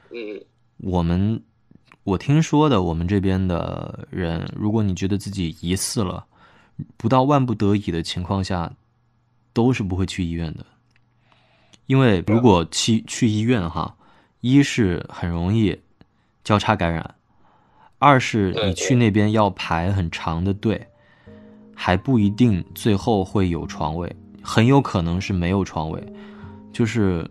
[0.10, 0.44] 嗯，
[0.78, 1.40] 我们。
[2.06, 6.26] 我听说的，我们这边的人，如果你觉得自己疑似了，
[6.98, 8.70] 不到万不得已的情况下，
[9.54, 10.66] 都是不会去医院的。
[11.86, 13.96] 因为如果去去医院哈，
[14.42, 15.78] 一是很容易
[16.44, 17.16] 交叉感染，
[18.00, 20.88] 二是你去那边要排很长的队，
[21.76, 26.02] 还不一定最后会有床位，很有可能是没有床位。
[26.72, 27.30] 就是，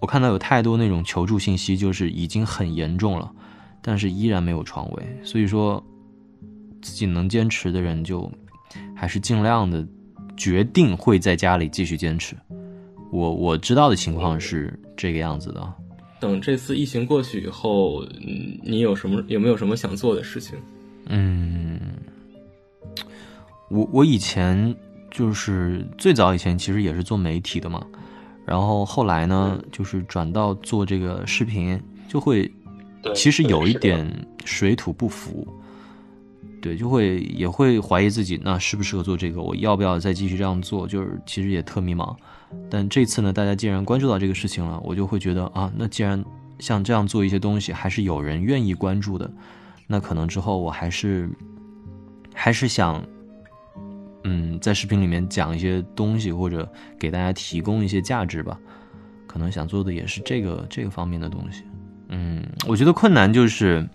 [0.00, 3.32] 我看到有太多那种求助信息，就是已经很严重了。
[3.80, 5.82] 但是依然没有床位，所以说
[6.82, 8.30] 自己能坚持的人就
[8.94, 9.86] 还是尽量的
[10.38, 12.34] 决定会在家里继续坚持。
[13.12, 15.74] 我我知道的情况是这个样子的。
[16.18, 18.02] 等这次疫情过去以后，
[18.62, 20.56] 你有什么有没有什么想做的事情？
[21.08, 21.78] 嗯，
[23.68, 24.74] 我我以前
[25.10, 27.86] 就是最早以前其实也是做媒体的嘛，
[28.46, 32.50] 然后后来呢就是转到做这个视频，就会。
[33.14, 34.04] 其实有一点
[34.44, 35.46] 水土不服，
[36.60, 39.40] 对，就会也会怀疑自己，那适不适合做这个？
[39.40, 40.86] 我要不要再继续这样做？
[40.86, 42.14] 就是其实也特迷茫。
[42.70, 46.24] 但这次呢，大家既然关注到这个事情了，我就会觉得啊，那既然
[46.58, 49.30] 像这样做一些东西，还是有人愿意关注的，
[49.86, 51.28] 那可能之后我还是
[52.34, 53.04] 还是想，
[54.24, 56.66] 嗯，在视频里面讲一些东西，或者
[56.98, 58.58] 给大家提供一些价值吧。
[59.26, 61.62] 可能想做的也是这个这个方面的东西。
[62.08, 63.86] 嗯，我觉得困难就是，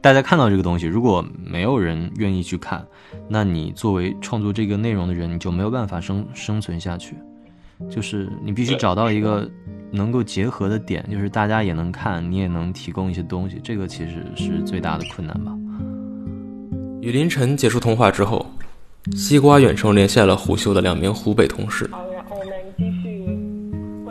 [0.00, 2.86] 大家看到这个东西，如果没有人愿意去看，
[3.28, 7.16] 那你作为创作这个内容的人，你就没有办法生生存下去。
[7.90, 9.48] 就是你必须找到一个
[9.90, 15.52] 能够结合的点，就是大家也能看，你也能提供一些东西，这个其实是最大的困难吧。
[17.00, 18.46] 与林晨结束通话之后，
[19.16, 21.88] 西瓜远程连线了虎嗅的两名湖北同事。
[21.92, 23.26] 好，然后我们继续。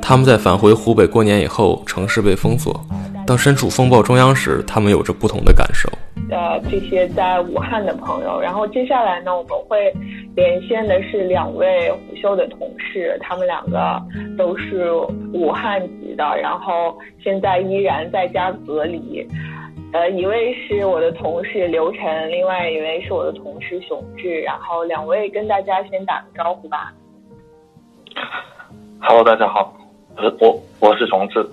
[0.01, 2.85] 他们在返回湖北过年以后，城市被封锁。
[3.27, 5.89] 当身处风暴中央时，他们有着不同的感受。
[6.31, 9.93] 呃，这些在武汉的朋友，然后接下来呢，我们会
[10.33, 14.01] 连线的是两位虎嗅的同事，他们两个
[14.37, 14.93] 都是
[15.33, 19.27] 武汉籍的，然后现在依然在家隔离。
[19.91, 26.93] 呃，一位是我的同事刘晨，另外一位是我的同事熊志，然后两位跟大家先打个招呼吧。
[29.01, 29.73] Hello，大家好，
[30.39, 31.45] 我我是熊志。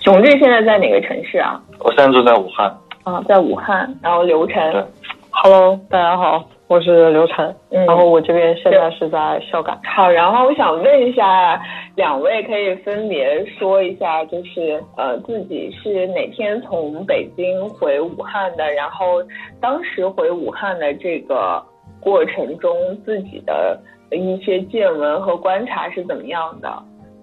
[0.00, 1.60] 熊志现在在哪个城市啊？
[1.78, 2.74] 我现在住在武汉。
[3.04, 3.94] 啊，在武汉。
[4.02, 4.86] 然后刘晨
[5.30, 7.54] ，Hello，大家好，我是刘晨。
[7.70, 9.78] 嗯，然后我这边现在是在孝感。
[9.84, 11.60] 好，然后我想问一下，
[11.96, 19.22] 两位可以分别说一下，就是呃自己是哪天从北京回武汉的，然后
[19.60, 21.62] 当时回武汉的这个
[22.00, 23.78] 过程中自己的
[24.10, 26.72] 一些见闻和观察是怎么样的？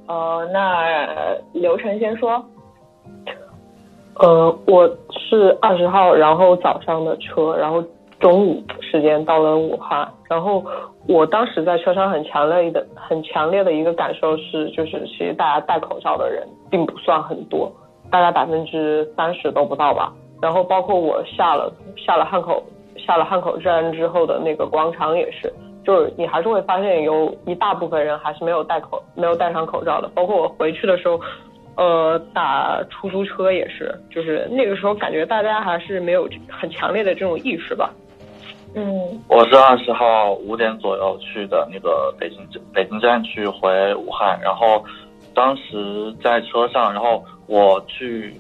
[0.08, 1.08] 呃，那
[1.54, 2.46] 刘晨先说。
[4.20, 7.84] 呃，我是二十号，然后早上的车，然后
[8.20, 10.66] 中午时间到了武汉，然后
[11.08, 17.72] 我当时在车上很强烈的、很强烈的一个感受是，就是其实大家戴口罩的人并不算很多，
[18.10, 20.12] 大概百分之三十都不到吧。
[20.42, 22.64] 然后包括我下了下了汉口
[22.98, 25.54] 下了汉口站之后的那个广场也是，
[25.86, 31.20] 就是你还是会发现有一大部分人还是没有戴口没有戴上口罩的，包括我回去的时候。
[31.78, 37.94] 呃，打出租车也是，就是那个时候感觉大家还是没有很强烈的这种意识吧。
[38.74, 42.40] 嗯，我是二十号五点左右去的那个北京
[42.74, 44.84] 北京站去回武汉，然后
[45.36, 48.34] 当时在车上，然后我去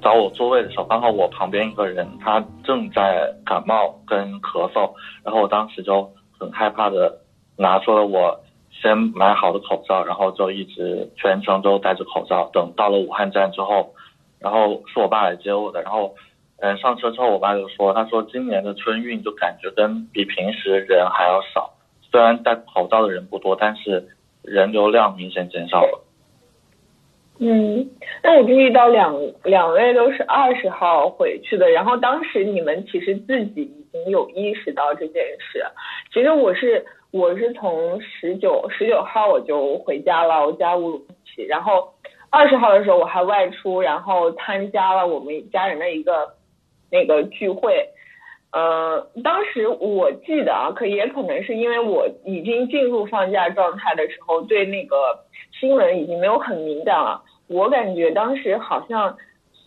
[0.00, 4.88] 找我座位的时候，刚好我旁边一个人他正在感冒跟咳嗽，
[5.24, 7.12] 然后我当时就很害怕的
[7.56, 8.40] 拿出了我。
[8.82, 12.50] 先买好的口罩，然后就一直全程都戴着口罩。
[12.52, 13.94] 等到了武汉站之后，
[14.40, 15.80] 然后是我爸来接我的。
[15.80, 16.14] 然后，
[16.58, 21.72] 嗯，上车之后，我爸就说：“他说今年的春运就感觉跟比平时人还要少，
[22.10, 24.06] 虽然戴口罩的人不多，但是
[24.42, 26.04] 人流量明显减少了。”
[27.40, 27.88] 嗯，
[28.22, 35.64] 那我注意到两两位都是二十号回去的，然后当时你们其实自己已经有意识到这件事。
[36.12, 36.84] 其实我是。
[37.14, 41.94] 我是从十九十九号我就回家了，我家乌鲁木齐，然后
[42.28, 46.34] 二十号的时候我还外出，然后参加了我们家人的一个
[46.90, 47.88] 那个聚会，
[48.50, 54.96] 呃，当时我记得啊，可也可能是因为我已经进入放假状态的时候，对那个
[55.60, 59.16] 新闻已经没有很敏感了，我感觉当时好像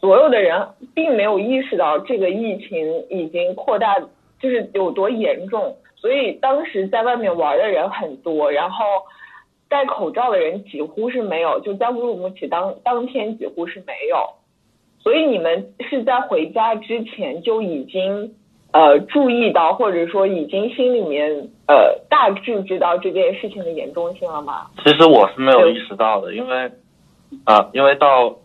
[0.01, 3.97] 所有的人并没有意识到这个疫情已经扩大，
[4.41, 5.77] 就是有多严重。
[5.99, 8.85] 所以当时在外面玩的人很多，然后
[9.67, 14.17] 戴口罩的人几乎是没有，就在乌鲁木齐当当天几乎是没有。
[14.99, 18.35] 所以你们是在回家之前就已经
[18.73, 24.67] 呃注意到，或者说已经心里面呃大致知道这件事情的严重性了吗？
[24.83, 26.71] 其实我是没有意识到的，因为
[27.45, 28.35] 啊，因为到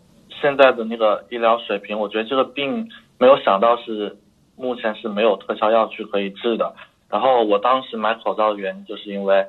[0.41, 2.89] 现在的那个医疗水平，我觉得这个病
[3.19, 4.17] 没有想到是
[4.57, 6.75] 目前是没有特效药去可以治的。
[7.13, 9.47] 然后我当时买口罩的原因，就是因为，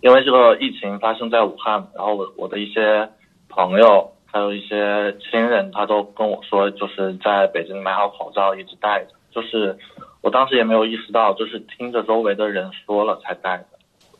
[0.00, 3.08] 因为这个疫情发生在武汉，然后我我的一些
[3.48, 9.12] 朋友还有一些亲人，他都跟我说，就是在北京买好口罩一直戴着。
[9.30, 9.78] 就是
[10.22, 13.66] 我当时也没有意识到，就是听着周围的人说了才戴的。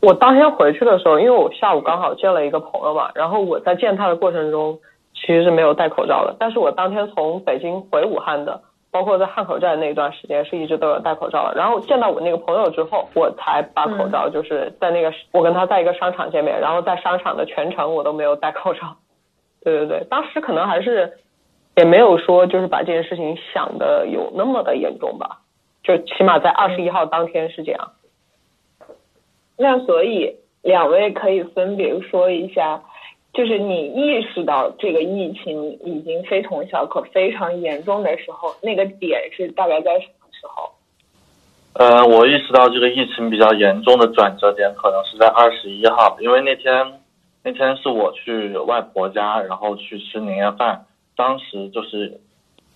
[0.00, 4.78] 我当天回去的时候，因为我下午刚好见了一个朋友嘛，然后我在见他的过程中，
[5.14, 6.36] 其实是没有戴口罩的。
[6.38, 8.62] 但是我当天从北京回武汉的。
[8.98, 18.96] 包括在汉口站那段时间是一直都有戴口罩的，然后见到我那个朋友之后，我才把口罩就是在那个我跟他在一个商场见面，然后在商场的全程我都没有戴口罩。
[19.62, 21.16] 对对对，当时可能还是
[21.76, 25.42] 也没有说就是把这件事情想的有那么的严重吧，
[25.84, 27.92] 就起码在二十一号当天是这样。
[29.56, 32.82] 那所以两位可以分别说一下。
[33.34, 40.70] 就是你意识到这个疫情已经非同小可、非常严重的时候，那个点是大概在什么时候？
[41.74, 47.00] 呃，我意识到这个疫情比较严重的转折点可能是在二十一号，因为那天
[47.44, 52.20] 那天是我去外婆家，然后去吃年夜饭，当时就是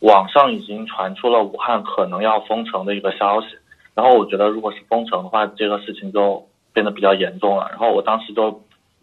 [0.00, 3.48] 网上已经传出了武汉可能要封城的一个消息，
[3.94, 8.62] 然后我觉得如果是封城的话，这个事情就变得比较严重了，然后我当时就。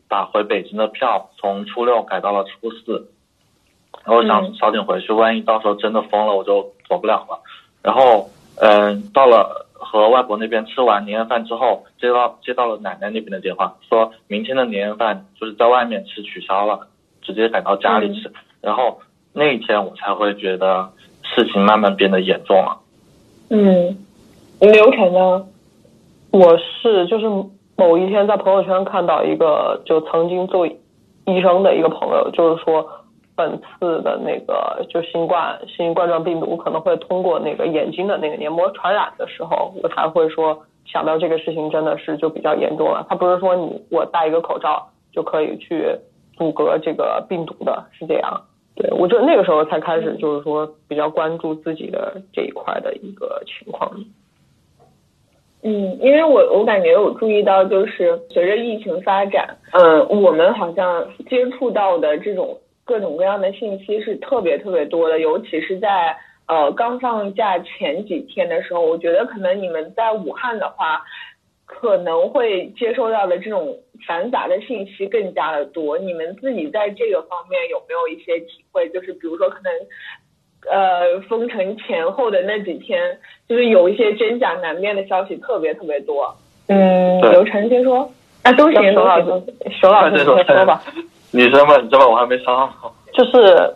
[0.10, 3.10] 打回北京的票从初六改到了初四，
[4.04, 7.40] 然后想早点回去，万一到时候真的封了，我就走不了了。
[7.84, 16.88] 然后，嗯，到了和外婆那边吃完年夜饭之后，接到接到了奶奶那边的电话，说明天的年夜饭就是在外面吃取消了，
[17.22, 18.32] 直接改到家里吃。
[18.62, 19.00] 然后
[19.32, 20.92] 那一天我才会觉得
[21.24, 22.82] 事情慢慢变得严重了。
[23.50, 23.96] 嗯，
[24.60, 25.46] 流程呢？
[26.32, 27.26] 我是就是
[27.80, 32.88] 某一天在朋友圈看到一个就曾经做医生的一个朋友，就是说。
[33.40, 43.06] 本次的那个就新冠新型冠状病毒可能会通过那个眼睛的那个黏膜传染的时候，我才会说想到这个事情真的是就比较严重了。
[43.08, 45.86] 他不是说你我戴一个口罩就可以去
[46.36, 48.42] 阻隔这个病毒的，是这样。
[48.76, 53.90] 对我就那个时候才开始就是说比较关注自己的这一块的一个情况。
[55.64, 62.58] 嗯，因为我我感觉我注意到就是随着疫情发展，嗯，我们好像接触到的这种。
[62.86, 66.18] 各种各样的信息是特别特别多的，尤其是在
[66.48, 71.00] 呃刚放假前几天的时候，我觉得可能你们在武汉的话，
[71.68, 76.00] 可能会接收到的这种繁杂的信息更加的多。
[76.00, 78.90] 你们自己在这个方面有没有一些体会？
[78.90, 79.72] 就是比如说可能
[80.70, 83.18] 呃封城前后的那几天，
[83.48, 86.36] 就是有一些真假难辨的消息特别特别多。
[86.68, 88.10] 嗯，刘晨先说，
[88.44, 89.44] 啊都行，熊老师，
[89.80, 90.82] 熊老师先说吧。
[91.32, 92.94] 你说吧， 你知道我还没想好。
[93.14, 93.74] 就是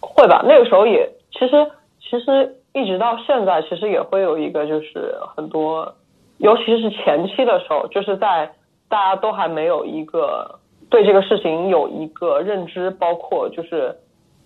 [0.00, 1.66] 会吧，那个时候也其实
[2.00, 5.94] 其实一直到现在，其实也会有一个就是很多，
[6.38, 8.50] 尤其是前期的时候，就是在
[8.88, 13.94] 大家都还没有一个对这个事情有一个认知，包括就是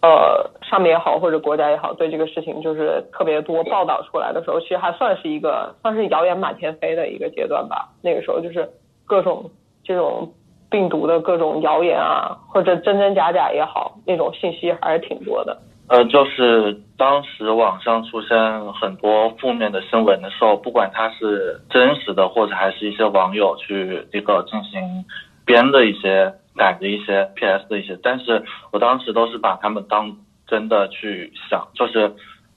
[0.03, 7.89] 呃上面也好或者国家也好，对这个事情就是特别多报道出来的时候，其实还算是一个算是谣言满天飞的一个阶段吧。
[8.03, 8.69] 那个时候就是
[9.07, 9.51] 各种
[9.85, 10.33] 这种。
[10.73, 15.59] 病毒的各种谣言啊，或者真真假假也好，那种信息还是挺多的。
[15.89, 25.05] 呃，就是当时网上出现很多负面的新闻的时候，不管它是真实的，或者还是一些网友去这个进行
[25.45, 32.13] 编的一些、改的一些 PS 的一些，但是我当时都是把他们当真的去想，就是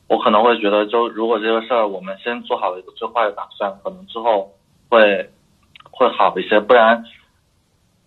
[0.08, 4.51] 我可能会觉得，就如果这个事儿我们先做好了一个最坏的打算，可能之后
[4.89, 5.29] 会
[5.91, 7.03] 会好一些，不然。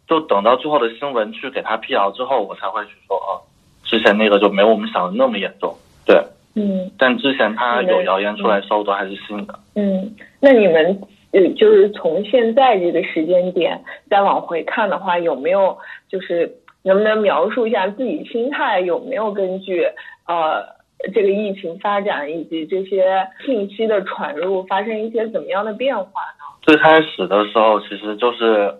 [0.08, 3.42] 就等到最后的新闻去给他辟谣之后，我才会去说啊，
[3.82, 6.16] 之前那个就没我们想的那么严重，对，
[6.54, 10.96] 嗯，但之前他有谣言出来时候都还是信的，嗯，那你们
[11.36, 15.76] 呃就是从现在这个时间点再往回看的话，有没有
[16.08, 16.50] 就是
[16.82, 19.84] 能不能描述一下自己心态有没有根据
[20.26, 20.64] 呃
[21.12, 26.44] 这个疫情发展以及这些信息的传入发生一些怎么样的变化呢？
[26.62, 28.74] 最开始的时候其实就是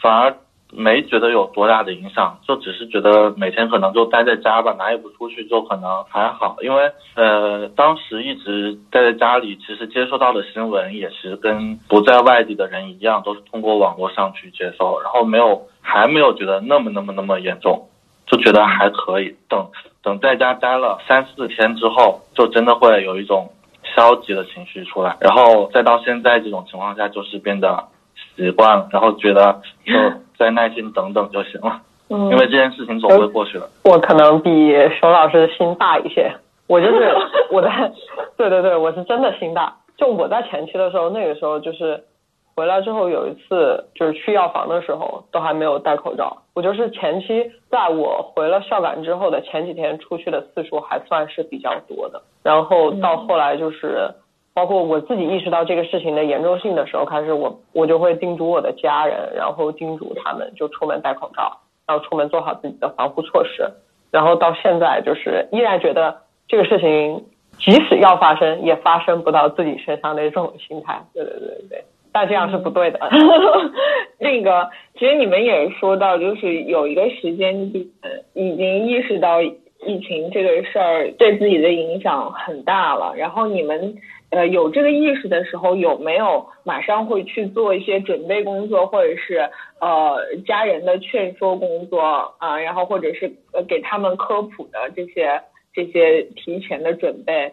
[0.00, 0.36] 反而。
[0.74, 6.56] 没觉得有多大的影响，就只是觉得每天可能就待在家吧，哪也不出去，就可能还好。
[6.62, 17.86] 因为呃，当时一直待在家里，其实接收到的新闻也是跟不在外地的人一样，都是通过网络上去接收，然后没有还没有觉得那么那么那么严重，
[18.26, 19.36] 就觉得还可以。
[19.50, 19.68] 等
[20.02, 23.50] 等在家待了三四天之后，就真的会有一种
[23.94, 27.88] 消极的情绪出来，然后再到现在这种情况下，就是变得
[28.36, 29.92] 习惯了，然后觉得就。
[30.42, 33.68] 再耐心等等就行了，嗯，因为这件事情总会过去的。
[33.84, 36.32] 我可能比熊老师的心大一些，
[36.66, 37.14] 我就是
[37.52, 37.92] 我在，
[38.36, 39.72] 对对对，我是真的心大。
[39.96, 42.02] 就我在前期的时候，那个时候就是
[42.56, 46.36] 回来之后有一次就是去药房的时候都还没有戴口罩。
[46.54, 54.10] 我就是前期在我回了孝感之后的前几天出去的次数还算是比较多的，然后到后来就是。
[54.54, 63.66] 包括我自己意识到这个事情的严重性的时候，开始我我就会叮嘱我的家人，然后叮嘱他们就出门戴口罩，然后出门做好自己的防护措施。
[64.10, 67.24] 然后到现在就是依然觉得这个事情
[67.58, 71.02] 即使要发生，也发生不到自己身上的这种心态。
[71.14, 73.00] 对对对对，但这样是不对的。
[74.18, 77.86] 那个其实你们也说到，就是有一个时间点
[78.34, 83.96] 已经意识到疫情这个事儿对自己的影响很大了，然后你们。
[84.32, 89.46] 呃，有这个意识的时候，有没有马上会去做一些准备工作，或者是
[89.78, 90.16] 呃
[90.46, 92.00] 家人的劝说工作
[92.38, 95.38] 啊，然后或者是呃给他们科普的这些
[95.74, 97.52] 这些提前的准备？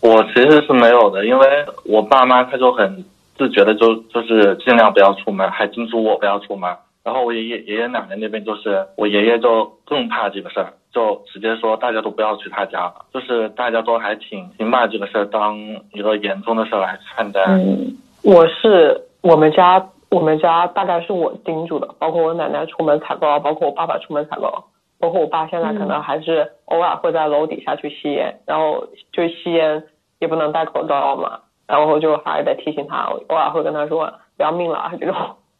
[0.00, 1.46] 我其实是没有的，因为
[1.84, 3.04] 我爸妈他就很
[3.38, 6.76] 自觉的就就是尽量不要出门，还叮嘱我不要出门。
[7.04, 10.72] 然后我爷爷爷爷奶奶那边就是我爷爷就更怕这个事儿。
[10.94, 15.58] 就直接说大家都不要去他家了，就是大家都还挺挺把这个事儿当
[15.92, 17.40] 一个严重的事儿来看待。
[17.48, 17.92] 嗯，
[18.22, 24.64] 我是我们家我们家大概是我叮嘱的，包括我奶奶出门采购，包括我爸爸出门采购，
[25.00, 29.82] 包括我爸现在可能还是偶尔会在楼底下去吸烟，然后就吸烟
[30.20, 35.14] 也不能戴口罩嘛，然后就还得提醒他，偶尔会跟他说不要命了这种，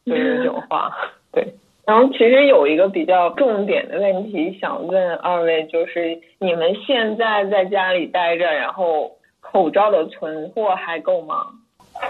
[0.05, 0.95] 就是这种话，
[1.33, 1.53] 对。
[1.85, 11.45] 然后其实有一个比较重点的问题想问二位，就是你们现在在家里待着，然后口罩的存货还够吗？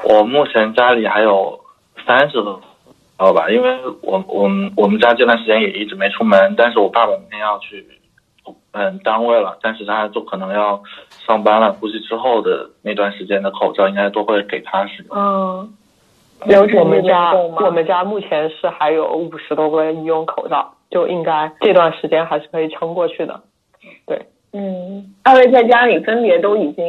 [0.08, 1.60] 我目前家里还有
[2.08, 2.60] 三十个，
[3.18, 7.86] 好吧，因为我我们我们家这段时间也一直没出门，但是我爸爸明天要去
[8.72, 15.18] 嗯单位了，但是他就可能要上班了，估计之后的那段时间的口罩应该都会给他使用。
[15.18, 15.74] 嗯。
[16.42, 23.42] 我们家我们家目前是还有五十多个医用口罩，就应该这段时间还是可以撑过去的。
[24.06, 24.20] 对，
[24.54, 26.86] 嗯，二位在家里分别都已经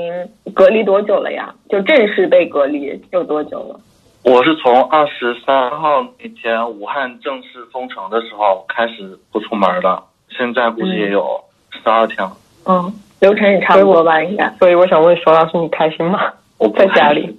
[0.54, 1.54] 隔离多久了呀？
[1.68, 3.80] 就正式被隔离有多久了？
[4.24, 10.02] 我是从二十三号那天武汉正式封城的时候开始不出门的，
[10.36, 11.40] 现在估计也有
[11.70, 12.36] 十二天了。
[12.66, 14.52] 嗯，流程也差不多吧，应该。
[14.58, 16.32] 所以我想问，佘老师，你开心吗？
[16.58, 17.38] 我在家里。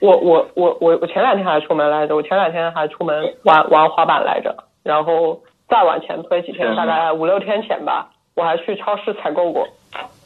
[0.00, 9.66] 我我我我我前两天还出门来着，我前两天还出门玩玩滑板来着，然后再往前推几天，大概五六天前吧，我还去超市采购过。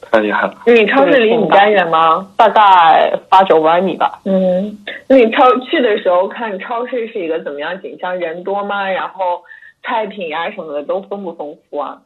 [0.01, 0.55] 太厉害了！
[0.67, 2.27] 你超市离你家远吗？
[2.37, 4.21] 大概八九百米吧。
[4.25, 4.79] 嗯，
[5.09, 8.17] 那你超去的时候看超市是一个怎么样景象？
[8.19, 8.89] 人多吗？
[8.89, 9.43] 然后
[9.83, 11.99] 菜品呀什么的都丰不丰富啊？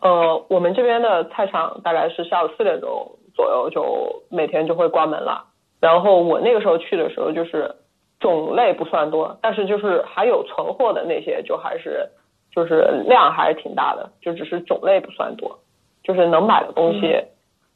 [0.00, 5.44] 呃，我们这边的菜场大概是下午四点钟左右就每天就会关门了。
[5.80, 7.72] 然后我那个时候去的时候，就是
[8.18, 12.08] 种类不算多，但是就是还有存货的那些，就还是
[12.52, 15.56] 就是量还是挺大的，就只是种类不算多，
[16.02, 17.16] 就是能买的东西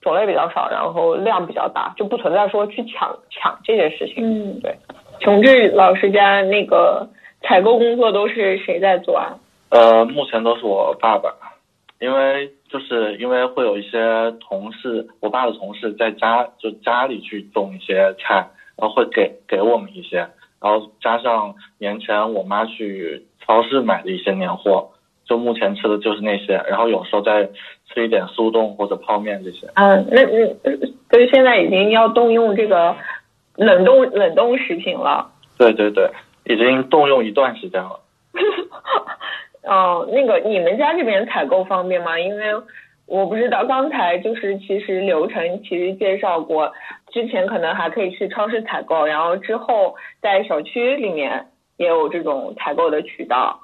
[0.01, 4.17] 种类比较少，然后量比较大，就不存在说去抢抢这件事情。
[4.19, 4.75] 嗯，对。
[5.21, 7.09] 琼志老师家那个
[7.43, 9.39] 采购工作都是谁在做啊？
[9.71, 11.33] 呃，目前都是我爸爸，
[12.01, 12.51] 因为。
[12.73, 18.37] 就是因为会有一些同事，我爸的同事在家就家里去种一些菜，
[18.77, 20.17] 然后会给给我们一些，
[20.59, 24.89] 然后加上年前我妈去超市买的一些年货，
[25.27, 27.47] 就目前吃的就是那些，然后有时候再
[27.93, 29.67] 吃一点速冻或者泡面这些。
[29.75, 30.57] 嗯，那嗯，
[31.11, 32.97] 所以现在已经要动用这个
[33.57, 35.31] 冷冻冷冻食品了。
[35.59, 36.11] 对对对，
[36.47, 38.01] 已经动用一段时间了。
[39.65, 42.19] 哦，那个你们家这边采购方便吗？
[42.19, 42.47] 因为
[43.07, 46.73] 我不知道，刚才就是其实流程其实介绍过，
[47.13, 51.47] 之前可能还可以去超市采购，然后之后在小区里面
[51.77, 53.61] 也有这种采购的渠道。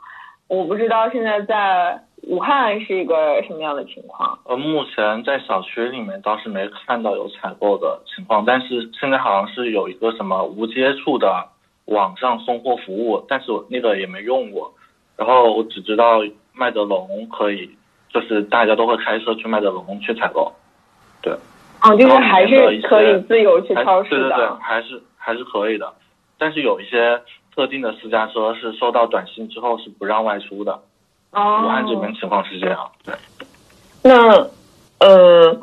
[0.48, 4.38] 我不知道现在在武汉是一个什么样的情况。
[4.44, 11.48] 呃，目前在小区里面倒是没看到有采购的情况，但是现在好像是有一个什么无接触的
[11.86, 14.72] 网上送货服务，但是我那个也没用过。
[15.18, 16.20] 然后我只知道
[16.54, 17.68] 麦德龙可以，
[18.08, 20.52] 就是大家都会开车去麦德龙去采购，
[21.20, 21.34] 对。
[21.82, 24.28] 哦，就是还是可以自由去超市的。
[24.28, 25.92] 对对对，还是还是可以的，
[26.38, 27.20] 但是有一些
[27.54, 30.80] 特定的私家车是收到短信之后是不让外出的。
[31.32, 31.62] 哦。
[31.64, 33.14] 武汉这边情况是这样，对。
[34.02, 34.48] 那，
[35.00, 35.60] 呃，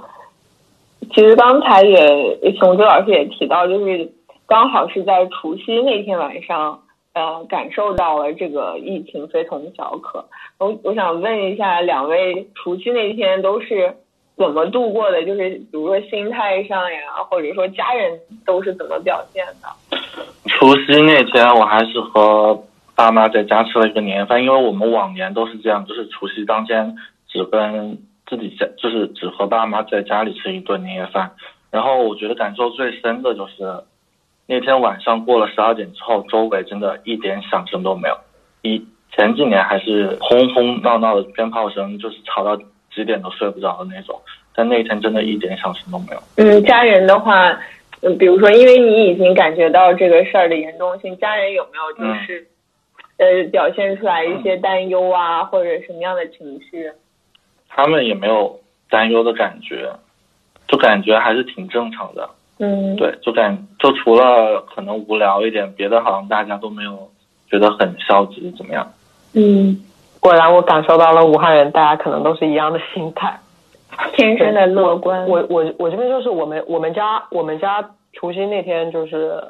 [1.14, 4.12] 其实刚才也熊志老师也提到，就是
[4.48, 6.82] 刚好是在除夕那天晚上。
[7.16, 10.24] 呃，感受到了这个疫情非同小可。
[10.58, 13.96] 我我想问一下，两位除夕那天都是
[14.36, 15.24] 怎么度过的？
[15.24, 19.98] 就是比如说心态上呀，或者说家人都是怎么表现的？
[20.48, 22.62] 除夕那天，我还是和
[22.98, 26.98] 爸妈在家吃了一个年夜饭，因为我们往年都是这样，就是除夕当天
[27.30, 27.98] 只跟
[28.28, 31.32] 自己家，就是只和爸妈在家里吃一顿年夜饭。
[31.72, 33.54] 然后我觉得感受最深的就是。
[34.48, 38.16] 那天晚上过了十二点之后，周围真的一点响声都没有。
[38.62, 42.56] 以前几年还是轰轰闹闹的鞭炮声，就是吵到
[42.94, 44.22] 几点都睡不着的那种。
[44.54, 46.22] 但那天真的一点响声都没有。
[46.38, 47.60] 嗯，家人的话，
[48.02, 52.48] 嗯，比如说，因为你已经感觉到这个事儿的严重性，家人有没有就是，
[53.18, 56.90] 呃，表现出来一些担忧啊，或者什么样的情绪？
[57.68, 59.90] 他们也没有担忧的感觉，
[60.68, 62.30] 就感觉还是挺正常的。
[62.58, 67.10] 嗯，对，就感就除了可能无聊一点，别的好像大家都没有
[67.50, 68.94] 觉得很消极怎么样。
[69.34, 69.78] 嗯，
[70.22, 73.38] 果然我感受到了武汉人，大家可能都是一样的心态，
[74.16, 75.28] 天生的乐观。
[75.28, 79.44] 我我我这边就是我们我们家我们家除夕那天就是，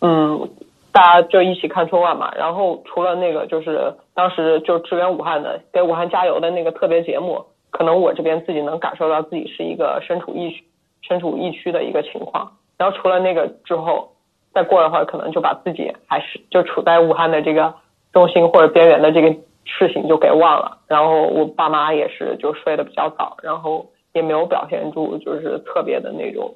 [0.00, 0.48] 嗯，
[0.92, 2.32] 大家就一起看春晚嘛。
[2.34, 10.64] 然后除了那个就是当时就支援武汉的给武汉加油的那个特别节目，可能我这边自己能感受到自己是一个身处疫区。
[11.02, 14.12] 身处疫区的一个情况，然后除了那个之后，
[14.52, 17.74] 再过一会儿可能就把自己还是就处在武汉的这个
[18.12, 19.28] 中心或者边缘的这个
[19.64, 20.78] 事情就给忘了。
[20.86, 26.52] 然后我爸妈也是就睡得比较早，然后也没有表现出就是特别的那种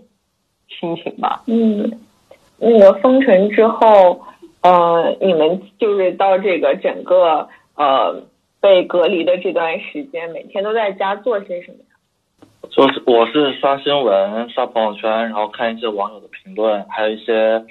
[0.69, 1.43] 心情吧。
[1.47, 1.91] 嗯，
[2.59, 4.21] 那个封城之后，
[4.63, 8.23] 呃，你们就是到这个整个呃
[8.61, 11.79] 被隔离的这段时间，每天都在家做些什么？
[12.71, 17.65] 就是我是刷新闻、刷朋友圈，然后看一些网友的评论，还有一些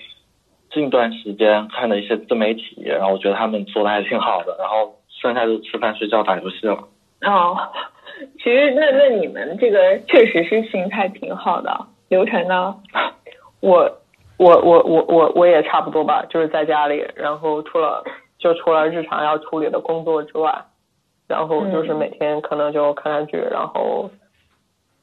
[0.72, 6.78] 近段时间看的一些自媒体，然后我觉得他们做的还挺好的，然后剩下就吃饭、睡觉、打游戏了。
[7.22, 7.58] 哦，
[8.38, 11.72] 其实那那你们这个确实是心态挺好的。
[12.10, 12.76] 流程呢？
[13.62, 13.90] 我
[14.38, 18.04] 我我我我我也差不多吧，就是在家里，然后除了
[18.38, 20.54] 就除了日常要处理的工作之外，
[21.28, 24.10] 然后就是每天可能就看看剧，然后。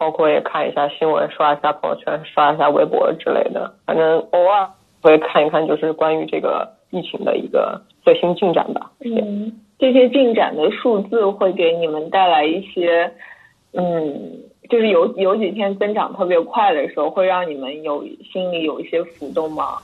[0.01, 3.71] 包括也看一下新闻，刷一下朋友圈，刷一下微博之类的。
[3.85, 4.67] 反正偶尔
[5.03, 8.91] 会看一看，就是关于这个疫情的一个最新进展吧。
[9.05, 13.13] 嗯，这些进展的数字会给你们带来一些，
[13.75, 14.41] 嗯，
[14.71, 19.77] 就是有有几天增长特别快的时候，会让你们有心里有一些浮动吗？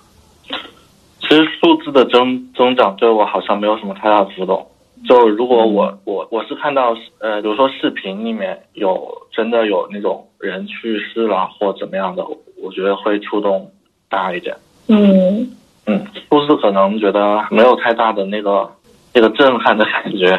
[1.21, 4.67] 其实数字的增增长对我好像没有什么太大的浮动。
[5.07, 12.25] 就如果我我我是看到呃，比如说视频里面有真的有那种人去世了或怎么样的，
[12.63, 13.71] 我觉得会触动
[14.09, 14.57] 大一点。
[14.89, 15.49] 嗯
[15.87, 18.69] 嗯，数字可能觉得没有太大的那个
[19.15, 20.39] 那个震撼的感觉。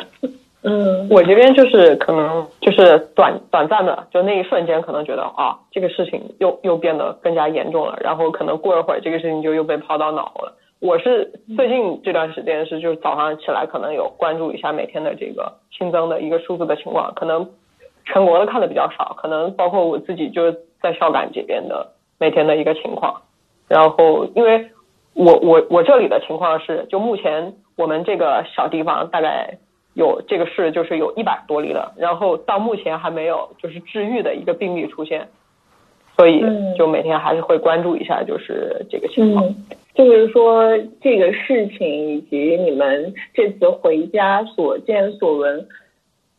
[0.64, 10.54] 嗯，我这边就是可能就是短短暂的，就那一瞬间可能觉得啊，这个事情又又变得更加严重了，然后可能过一会儿这个事情就又被抛到脑后了。
[10.80, 17.50] 我是最近这段时间是，就是早上起来可能有关注一下每天的这个新增的一个数字的情况，可能
[18.06, 23.22] 全国的看的比较少，可能包括我自己就是在孝感这边的每天的一个情况。
[23.68, 24.70] 然后，因为
[25.14, 29.58] 我我我这里的情况是，就目前我们这个小地方大概
[29.96, 35.28] 有这个市就是有一百多例了，然后到目前还没有就是治愈的一个病例出现，
[36.16, 36.46] 所以
[36.78, 39.44] 就每天还是会关注一下就是这个情况。
[39.98, 45.68] 就是说这个事情以及你们这次回家所见所闻，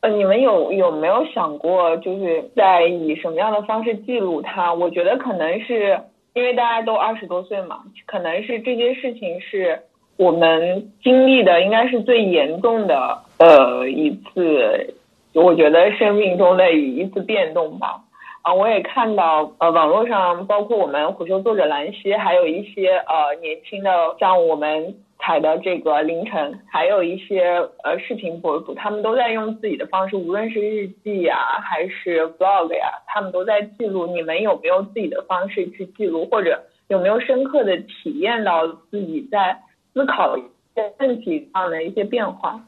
[0.00, 4.72] 呃，你们有有没有想过，就是在以什么样的方式记录它？
[4.72, 5.98] 我觉得可能是
[6.34, 9.80] 因为大家都二十多岁嘛，可能是这件事情是
[10.16, 14.94] 我们经历的应该是最严重的呃一次，
[15.34, 18.04] 我觉得生命中的一次变动吧。
[18.42, 27.42] 啊，我也看到，呃，网络上包括我们虎嗅作者兰溪，还有一些呃年轻的，像我们采的这个凌晨，还有一些
[27.82, 34.06] 呃视频博主，他们都在用自己的方式，无论是日记呀，还是 vlog 呀，他们都在记录。
[34.06, 39.58] 你们有没有自己的方式去记录，或者有没有深刻的体验到自己在
[39.92, 40.42] 思考一
[40.74, 42.58] 些问题上的一些变化？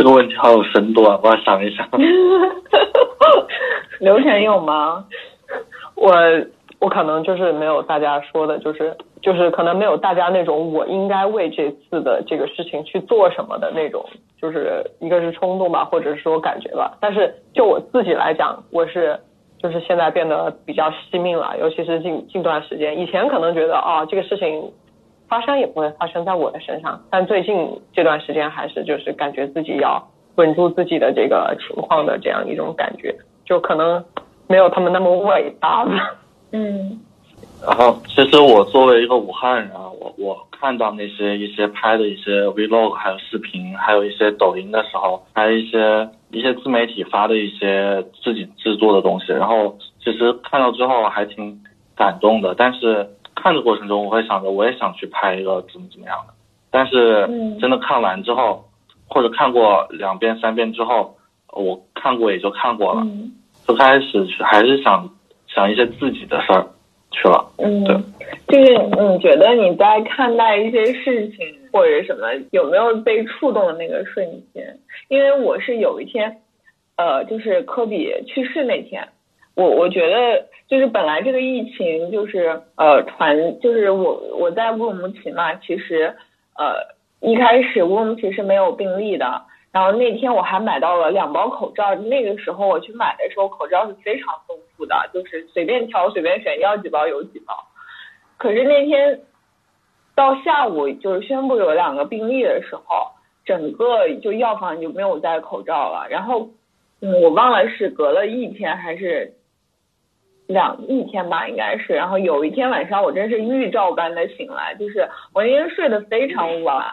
[0.00, 1.20] 这个问题好有深度啊！
[1.22, 1.86] 我要想一想。
[4.00, 5.04] 流程有吗？
[5.94, 6.10] 我
[6.78, 14.02] 我可能就是没有大家说的，就是就是可能没有大家那种我应该为这次的这个事情去做什么的那种，
[14.40, 16.96] 就是一个是冲动吧，或者是说感觉吧。
[16.98, 19.20] 但是就我自己来讲，我是
[19.62, 24.72] 就是现在变得比较惜命了，尤其是近近段时间，以前可能觉得啊这个事情
[25.30, 30.04] 发生也不会发生在我的身上，但最近这段时间还是就是感觉自己要
[30.34, 33.14] 稳住自己的这个情况的这样一种感觉。
[33.44, 34.04] 就可能
[34.48, 36.14] 没有他们那么伟大吧。
[36.50, 37.00] 嗯。
[37.64, 51.62] 然后，其实我作为一个武汉人，我我看到那些一些拍的一些 vlog，还有视频，还有一些抖音的时候，还有一些一些自媒体发的一些自己制作的东西，然后其实看到之后还挺
[51.94, 52.54] 感动的。
[52.56, 53.08] 但是
[53.42, 56.34] 看的过程中，我会想着我也想去拍一个怎么怎么样的。
[56.70, 57.26] 但是
[57.60, 58.64] 真的看完之后，
[59.08, 61.16] 或者看过两遍三遍之后，
[61.52, 63.06] 我看过也就看过了。
[63.66, 65.08] 最开始还是想
[65.46, 66.66] 想一些自己的事儿
[67.12, 67.84] 去了，嗯，
[68.46, 71.38] 对，就是你觉得你在看待一些事情
[71.72, 74.24] 或者什么，有没有被触动的那个瞬
[74.54, 74.78] 间？
[75.08, 76.40] 因为我是有一天，
[76.96, 79.08] 呃，就是科比去世那天，
[79.54, 86.14] 我我觉得就是本来这个疫情就是呃传，就是我我在乌鲁木齐嘛，其实
[86.56, 86.74] 呃
[87.20, 89.42] 一开始乌鲁木齐是没有病例的。
[89.72, 97.54] 然后那天我还买到了两包口罩，那个时候我去买的时候口罩是非常丰富的，就是随便挑随便选，要几包有几包。
[98.36, 99.20] 可是那天
[100.16, 103.12] 到下午就是宣布有两个病例的时候，
[103.44, 106.08] 整个就药房就没有戴口罩了。
[106.10, 106.48] 然后
[107.00, 109.32] 嗯，我忘了是隔了一天还是
[110.52, 111.94] 两一天吧，应该是。
[111.94, 116.84] 然后有一天晚上，我真是预兆般的醒来，就是我那天睡得非常晚，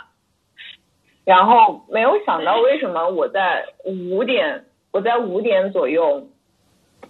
[1.25, 6.27] 然后没有想到为什么我在五点，我在五点左右，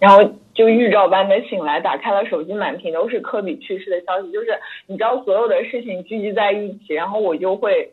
[0.00, 0.24] 然后
[0.54, 4.48] 就预兆般的醒来，打开了手机，满屏都是科比去世的消息，就是
[4.86, 7.90] 你知道所有的事情聚集在一起，然后我就会。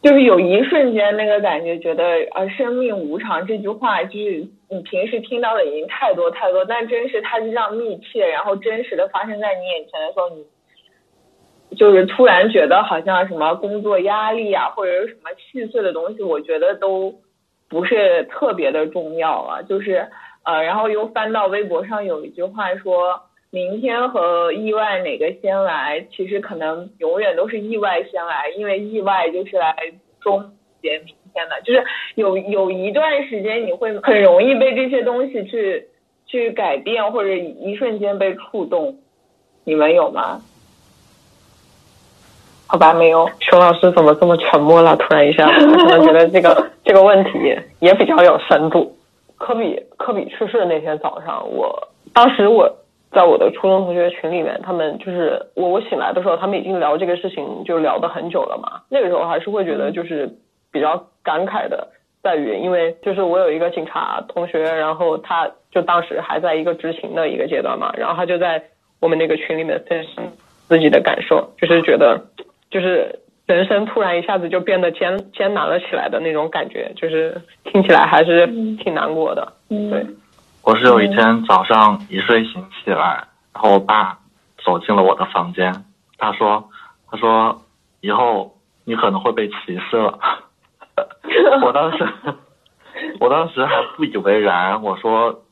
[0.00, 17.14] 就是有一瞬间那个感觉，觉得啊，生命无常这句话，就是你平时听到的已经太多太多，但真是它就这样密切，然后真实的发生在你眼前的时候，你就是突然觉得好像什么工作压力啊，或者是什么细碎的东西，我觉得都
[17.68, 19.62] 不是特别的重要了。
[19.62, 20.08] 就是
[20.44, 23.22] 呃，然后又翻到微博上有一句话说。
[23.50, 26.06] 明天和意外哪个先来？
[26.10, 29.74] 其实可能永远都是意外先来，因为意外就是来
[30.20, 30.52] 终
[30.82, 31.14] 结明
[31.64, 31.84] 就是
[32.14, 35.86] 有有一段时间你会很容易被这些东西去
[36.26, 38.96] 去改变，或者一瞬间被触动。
[39.64, 40.40] 你们有吗？
[42.66, 43.28] 好吧，没有。
[43.40, 44.96] 熊老师怎么这么沉默了？
[44.96, 47.30] 突然一下，我可能觉得这个 这个问题
[47.80, 48.96] 也比较有深度。
[49.36, 52.74] 科比科比去世的那天早上，我当时我。
[53.10, 58.82] 在我的初中同学群里面，他们就是我我醒来的时候，他们已经聊这个事情就聊的很久了嘛。
[58.90, 60.30] 那个时候还是会觉得就是
[60.70, 61.88] 比较感慨的，
[62.22, 68.62] 在于因为就是我有一个警察同学，然后他就当时还在一个执勤的一个阶段嘛，然后他就在
[69.00, 70.24] 我们那个群里面分享
[70.66, 72.20] 自己的感受，就是觉得
[72.70, 78.46] 就是人生突然一下子就变得艰艰难了起来的那种感觉，就是听起来还是
[78.76, 80.06] 挺难过的，对。
[80.64, 84.18] 我是有一天早上一睡醒起来，然后我爸
[84.62, 85.72] 走进了我的房间，
[86.18, 86.68] 他说
[87.10, 87.62] ：“他说
[88.02, 88.54] 以后
[88.84, 90.18] 你可能会被歧视了。”
[91.64, 92.06] 我当时，
[93.20, 95.42] 我当时还不以为然，我说：“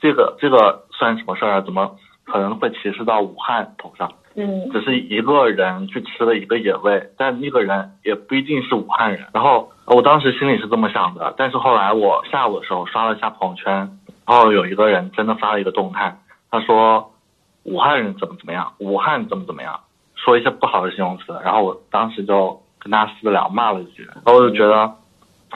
[0.00, 1.60] 这个这个算什么事儿啊？
[1.60, 4.12] 怎么可能会歧视到武汉头上？
[4.34, 9.26] 嗯，只是一个人去吃了一个野味，但那个人也不一定是武汉人。
[9.34, 16.16] 然后我当时心里是这么想的，但是后来我下午的时候刷了一下朋友圈。”然后有一个人真的发了一个动态，
[16.50, 17.12] 他说
[17.64, 19.80] 武汉人怎么怎么样，武汉怎么怎么样，
[20.14, 21.24] 说一些不好的形容词。
[21.44, 24.92] 然后我当时就跟他私聊骂了一句，然后我就觉得，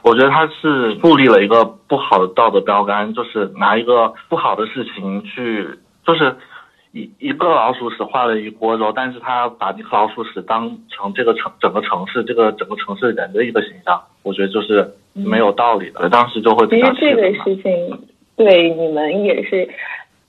[0.03, 5.69] 我觉得他是树立了一个不好的道德标杆，就是拿一个不好的事情去，
[6.07, 6.37] 就是
[6.93, 16.09] 一一个老鼠屎坏了一锅粥，但是他把这个老鼠屎当成这个城整个城市这个整个城市人的一个形象，我觉得就是没有道理的。
[16.09, 18.07] 当时就会其实这个事情。
[18.37, 19.67] 对你们也是，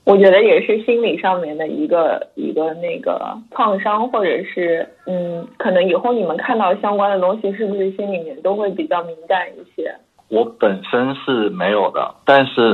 [0.08, 9.94] 我觉得也是心理上面的一个一个那个创伤，或者是嗯，可能以后你们看到相关的东西，是不是心里面都会比较敏感一些？
[10.30, 12.72] 我本身是没有的，但是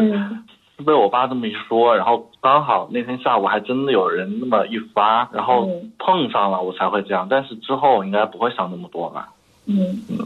[0.86, 5.68] 被我爸这么一说，然后刚好那天下午还真的有人那么一发，然后
[5.98, 7.26] 碰上了，我才会这样。
[7.28, 9.28] 但是之后应该不会想那么多吧？
[9.66, 9.74] 嗯，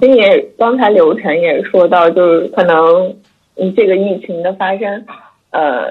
[0.01, 3.17] 这也刚才刘晨也说到，就是可能。
[3.61, 5.05] 嗯，这个疫情的发生，
[5.51, 5.89] 呃，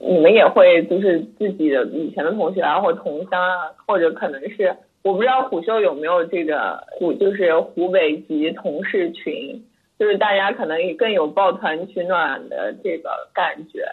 [0.00, 9.60] 你们也会就是自己的以前的同学啊，或同乡啊，或者可能是我不知道虎嗅有没有这个虎，就是湖北籍同事群，
[9.98, 13.84] 就是大家可能更有抱团取暖的这个感觉。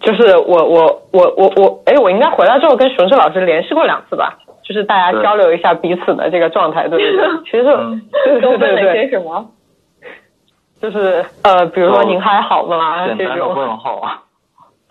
[0.00, 7.44] 就是我我我我我，哎，我应该回来之后跟熊志老师联系过两次吧，就是大家交流一下彼此的这个状态，对不对？
[7.44, 7.62] 其实
[8.40, 9.50] 都问了些什么？
[10.80, 13.06] 就是呃，比如说您还好吗？
[13.16, 14.22] 这种问候啊。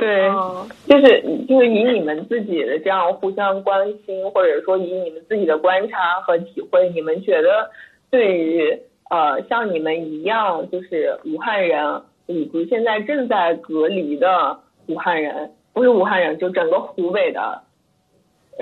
[0.01, 0.27] 对，
[0.87, 7.69] 就是就是以你们自己的这样互相关心，或者说以你们自己的观察和体会，你们觉得
[8.09, 8.79] 对于
[9.11, 17.61] 呃像你们一样就是武汉人，以及现在正在隔离的武汉人，不是武汉人，就整个湖北的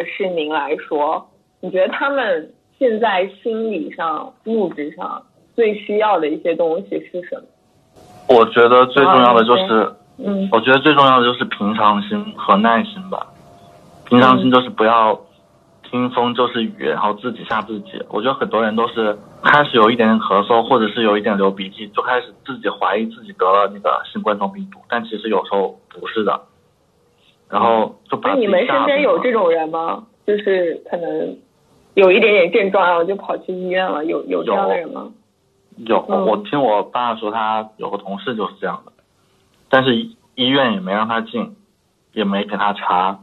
[0.06, 1.26] 市民来说，
[1.62, 5.24] 你觉得他们现在心理上、物质上？
[5.56, 7.44] 最需要的一些东西是什么？
[8.28, 9.92] 我觉得最重要的就是，
[10.24, 13.28] 嗯，我觉得最重要的就是平常心和耐心吧。
[14.05, 15.20] 平常心就是不要
[15.84, 17.91] 听风就是雨，然后自己吓自己。
[18.09, 26.41] 我觉得很多人都是开始有一点点咳嗽，或者是有一点流鼻涕，就开始自己怀疑自己得了那个新冠状病毒，但其实有时候不是的。
[27.49, 30.03] 然后就把你们身边有这种人吗？
[30.28, 31.36] 就是可能
[31.95, 35.07] 有一点点症状，然后就跑去医院了，有有这样的人吗？
[35.78, 38.91] 有，我听我爸说，他有个同事就是这样的，
[39.70, 39.95] 但是
[40.36, 41.55] 医院也没让他进，
[42.13, 43.20] 也没给他查，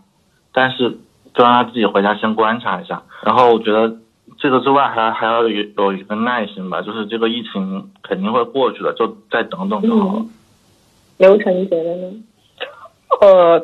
[0.52, 0.90] 但是
[1.34, 3.02] 就让他自己回家先观察一下。
[3.22, 3.96] 然后我觉得
[4.38, 10.26] 这个之外还还要有有一个耐心吧，就是这个疫情肯定会过去的，就再等等就好了。
[11.18, 12.12] 流程觉得呢？
[13.22, 13.58] 呃，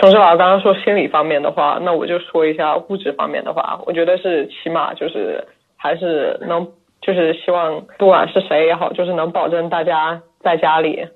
[0.00, 5.44] 熊志老师刚刚说心理方面的话，那我就说一下物质方面的话，我觉得是起码就是
[5.76, 6.68] 还是能
[7.02, 11.08] 就是希望不管是谁也好，就是能保证大家在家里，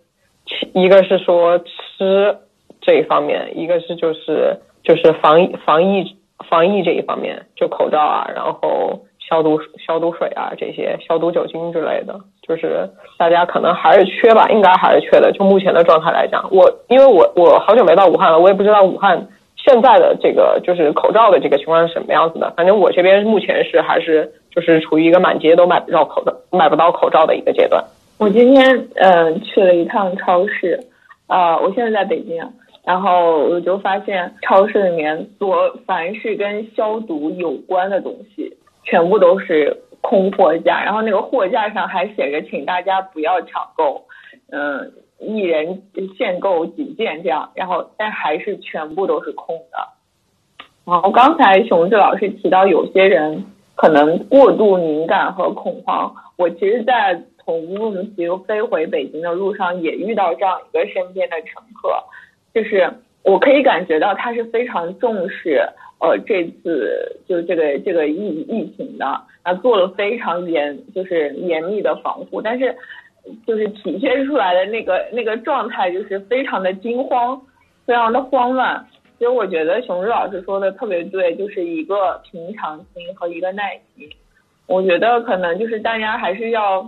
[0.72, 2.36] 一个是说吃
[2.80, 6.16] 这一方面，一个是就是就是防防疫
[6.48, 12.20] 防疫这一方面，就口罩啊，然后消毒消毒水啊这些消毒酒精之类的。
[12.46, 15.32] 就是大家可能还是缺吧，应该还是缺的。
[15.32, 19.26] 就目前的状态来讲，我因为我我好久没到武汉了，我也不知道武汉
[19.56, 22.52] 现在的这个就是口罩的这个情况是什么样子的。
[22.54, 27.82] 反正我这边目前是还是就是处于一个满街都买不到口罩、买不到口罩的一个阶段。
[28.18, 30.80] 我今天嗯去了一趟超市，
[31.26, 32.42] 啊，我现在在北京，
[32.84, 39.80] 然后我就发现超市里面所凡是跟消毒有关的东西，全部都是。
[40.06, 44.04] 空货架，然后那个货架上还写着，请大家不要抢购，
[44.50, 45.80] 嗯，一人
[46.18, 49.78] 限购几件这样，然后但还是全部都是空的。
[50.84, 62.02] 然后刚才熊志老师提到有些人可能过度敏感和恐慌，我其实，在从乌鲁木齐飞回北京的路上也遇到这样一个身边的乘客，
[62.52, 62.92] 就是
[63.22, 65.62] 我可以感觉到他是非常重视。
[66.00, 69.06] 呃，这次就这个这个疫疫情的，
[69.42, 72.76] 啊，做了非常严，就是严密的防护，但是
[73.46, 77.40] 就是体现出来的那个那个状态，就是非常的惊慌，
[77.86, 78.84] 非常的慌乱。
[79.18, 84.06] 所以我觉得熊志老师说的特别对，就是一个平常心和一个耐心。
[84.66, 86.82] 我觉得可能就是大家还是要，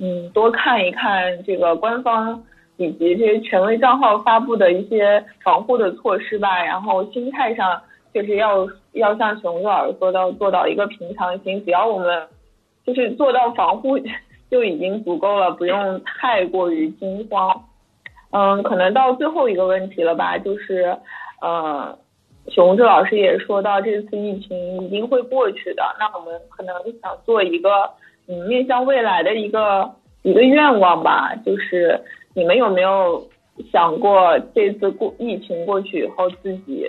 [0.00, 2.42] 嗯，多看一看这个官方
[2.76, 7.80] 以及这些权威账号发布的一些防护的措施吧，然后心态上。
[8.12, 12.26] 就是要要像熊志老师说到做到一个平常心，只要我们
[12.84, 13.96] 就是做到防护
[14.50, 17.66] 就已经足够了，不用太过于惊慌。
[18.32, 20.98] 嗯，可能到最后一个问题了吧，就是
[21.40, 21.96] 呃，
[22.48, 27.88] 熊志老师也说到这次疫情一定会过去的，那我们可能想做一个
[28.28, 29.90] 嗯面向未来的一个
[30.22, 32.00] 一个愿望吧，就是
[32.34, 33.26] 你们有没有
[33.72, 36.86] 想过这次过疫情过去以后自己。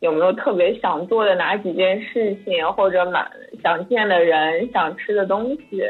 [0.00, 3.28] 有没有特别想做的哪几件事情，或者满
[3.64, 5.82] 想见的人、想吃的东西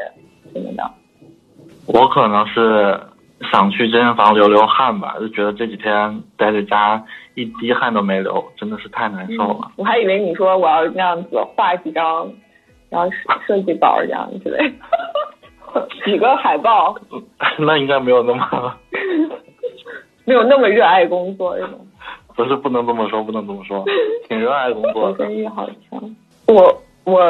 [0.51, 0.91] 什么的？
[1.87, 2.99] 我可能是
[3.53, 7.05] 想去健身房流流汗吧，就觉得这几天待在家
[7.35, 9.73] 一滴汗都没流，真的是太难受了。
[9.77, 12.33] 我还以为你说我要那样子画几张，
[12.91, 13.09] 然后
[13.47, 14.73] 设计稿这样之类，
[16.05, 16.97] 几个海报。
[17.59, 18.75] 那应该没有那么，
[20.25, 21.79] 没有那么热爱工作是吗？
[22.35, 23.85] 不是不能这么说，不能这么说，
[24.29, 25.15] 挺热爱工作。
[25.17, 26.17] 生意好强。
[26.47, 27.21] 我我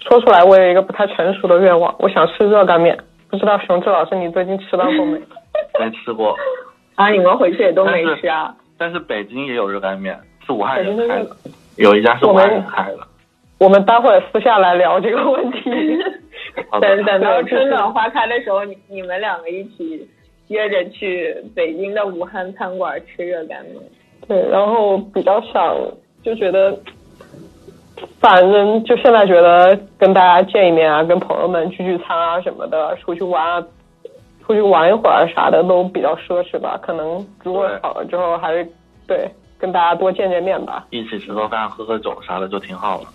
[0.00, 2.98] 说出来，我有一个不太成熟的愿望，我想吃热干面。
[3.30, 5.18] 不知道熊志老师，你最近吃到过没？
[5.80, 6.36] 没吃过。
[6.94, 8.54] 啊，你们回去也都没吃啊？
[8.76, 11.36] 但是北京也有热干面，是武汉人开的，
[11.76, 12.98] 有一家是武汉人开的。
[13.58, 15.60] 我们待会儿私下来聊这个问题。
[16.80, 20.08] 等等到春暖花开的时候，你你们两个一起。
[20.48, 23.74] 接着去北京的武汉餐馆吃热干面，
[24.26, 25.76] 对，然后比较想
[26.22, 26.74] 就觉得，
[28.18, 33.62] 反正就现在觉得跟大家见一面啊，跟朋友们聚聚餐啊什么的，出去玩啊，
[34.46, 36.80] 出去玩一会儿啥的都比较奢侈吧。
[36.80, 38.66] 可能如果好了之后，还是
[39.06, 39.28] 对
[39.58, 43.08] 跟大家多见见面吧，一起吃个饭、喝喝酒啥的就挺好了。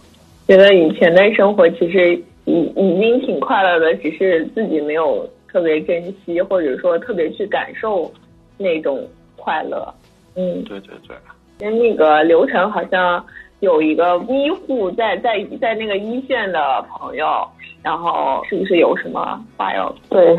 [0.48, 2.16] 觉得以前的生活其实
[2.46, 5.28] 已已经挺快乐的，只是自己没有。
[5.54, 8.12] 特别珍惜，或者说特别去感受
[8.58, 9.94] 那种快乐，
[10.36, 11.16] 嗯，对对对。
[11.60, 13.24] 跟那个流程好像
[13.60, 17.48] 有一个医护在在在那个一线的朋友，
[17.84, 19.96] 然后是不是有什么话要？
[20.10, 20.36] 对，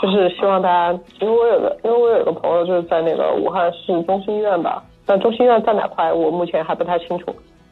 [0.00, 7.26] 就是希望大家，因为我有个，因为我有个朋友就是在那个武汉市中心医院吧，但中心医院在哪块我目前还不太清楚，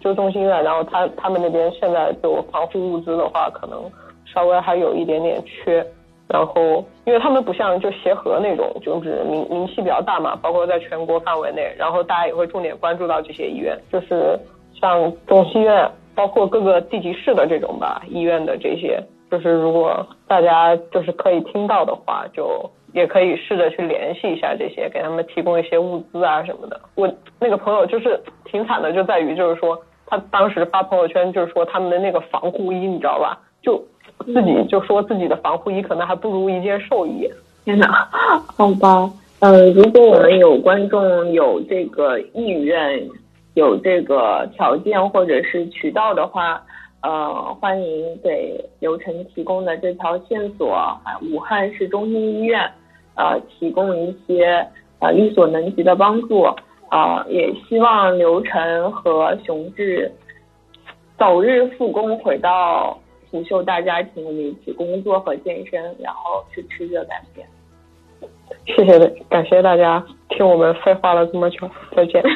[0.04, 3.90] 就中心院，然后他他们那边现在就防护物资的话，可能
[4.26, 5.84] 稍微还有一点点缺。
[6.26, 14.38] 然后，因为他们不像就协和那种，就是名名气比较大嘛，包括在全国范围内，然后大家也会重点关注到这些医院，就是
[14.80, 26.80] 像中心院，包括各个地级市的这种吧，医院的这些，就是如果大家就是可以听到的话，就也可以试着去联系一下这些，给他们提供一些物资啊什么的。
[26.94, 27.06] 我
[27.38, 33.38] 那个朋友就是挺惨的，就在于就是说他当时发朋友圈就是说他们的那个防护衣，你知道吧？
[33.62, 33.82] 就。
[34.26, 37.28] 自己就说自己的防护衣可能还不如一件寿衣。
[37.64, 38.08] 天哪，
[38.56, 43.06] 好吧，呃，如果我们有观众有这个意愿、
[43.54, 46.62] 有这个条件或者是渠道的话，
[47.02, 50.78] 呃，欢迎给刘晨提供的这条线索，
[51.32, 52.60] 武汉市中心医院，
[53.16, 54.64] 呃，提供一些
[55.00, 56.46] 呃力所能及的帮助。
[56.94, 60.08] 啊，也希望刘晨和熊志
[61.18, 62.96] 早日复工，回到
[63.28, 67.44] 虎嗅大家庭里一起工作和健身，然后去吃热干面。
[68.64, 72.22] 谢谢的，感谢大家听我们废话了这么久，再见。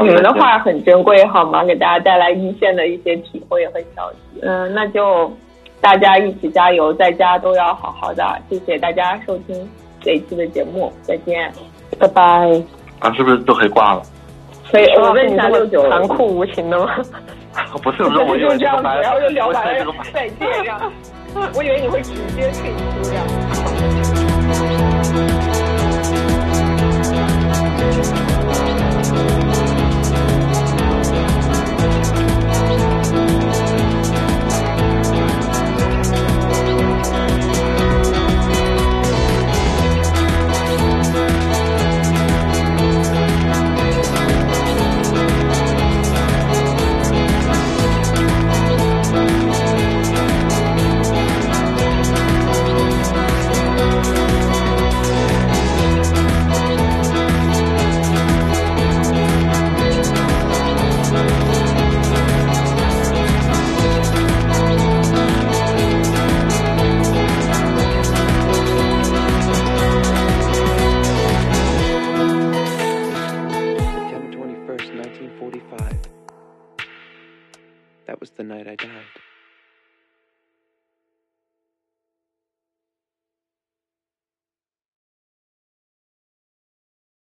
[0.00, 1.64] 你们的话很珍贵，好吗？
[1.64, 4.18] 给大家带来一线的一些体会和消息。
[4.42, 5.28] 嗯，那就
[5.80, 8.24] 大家一起加油，在家都要好好的。
[8.48, 9.68] 谢谢大家收听
[10.00, 11.52] 这一期的节目，再见，
[11.98, 12.22] 拜拜。
[13.00, 14.02] 啊，是不是都可以挂了？
[14.70, 16.96] 所以，我问一下六九，残酷无情的吗？
[17.82, 20.92] 不是，不是，我 以为这样子，然后就聊完了，再见这样。
[21.54, 24.17] 我以为你会直接退出这样。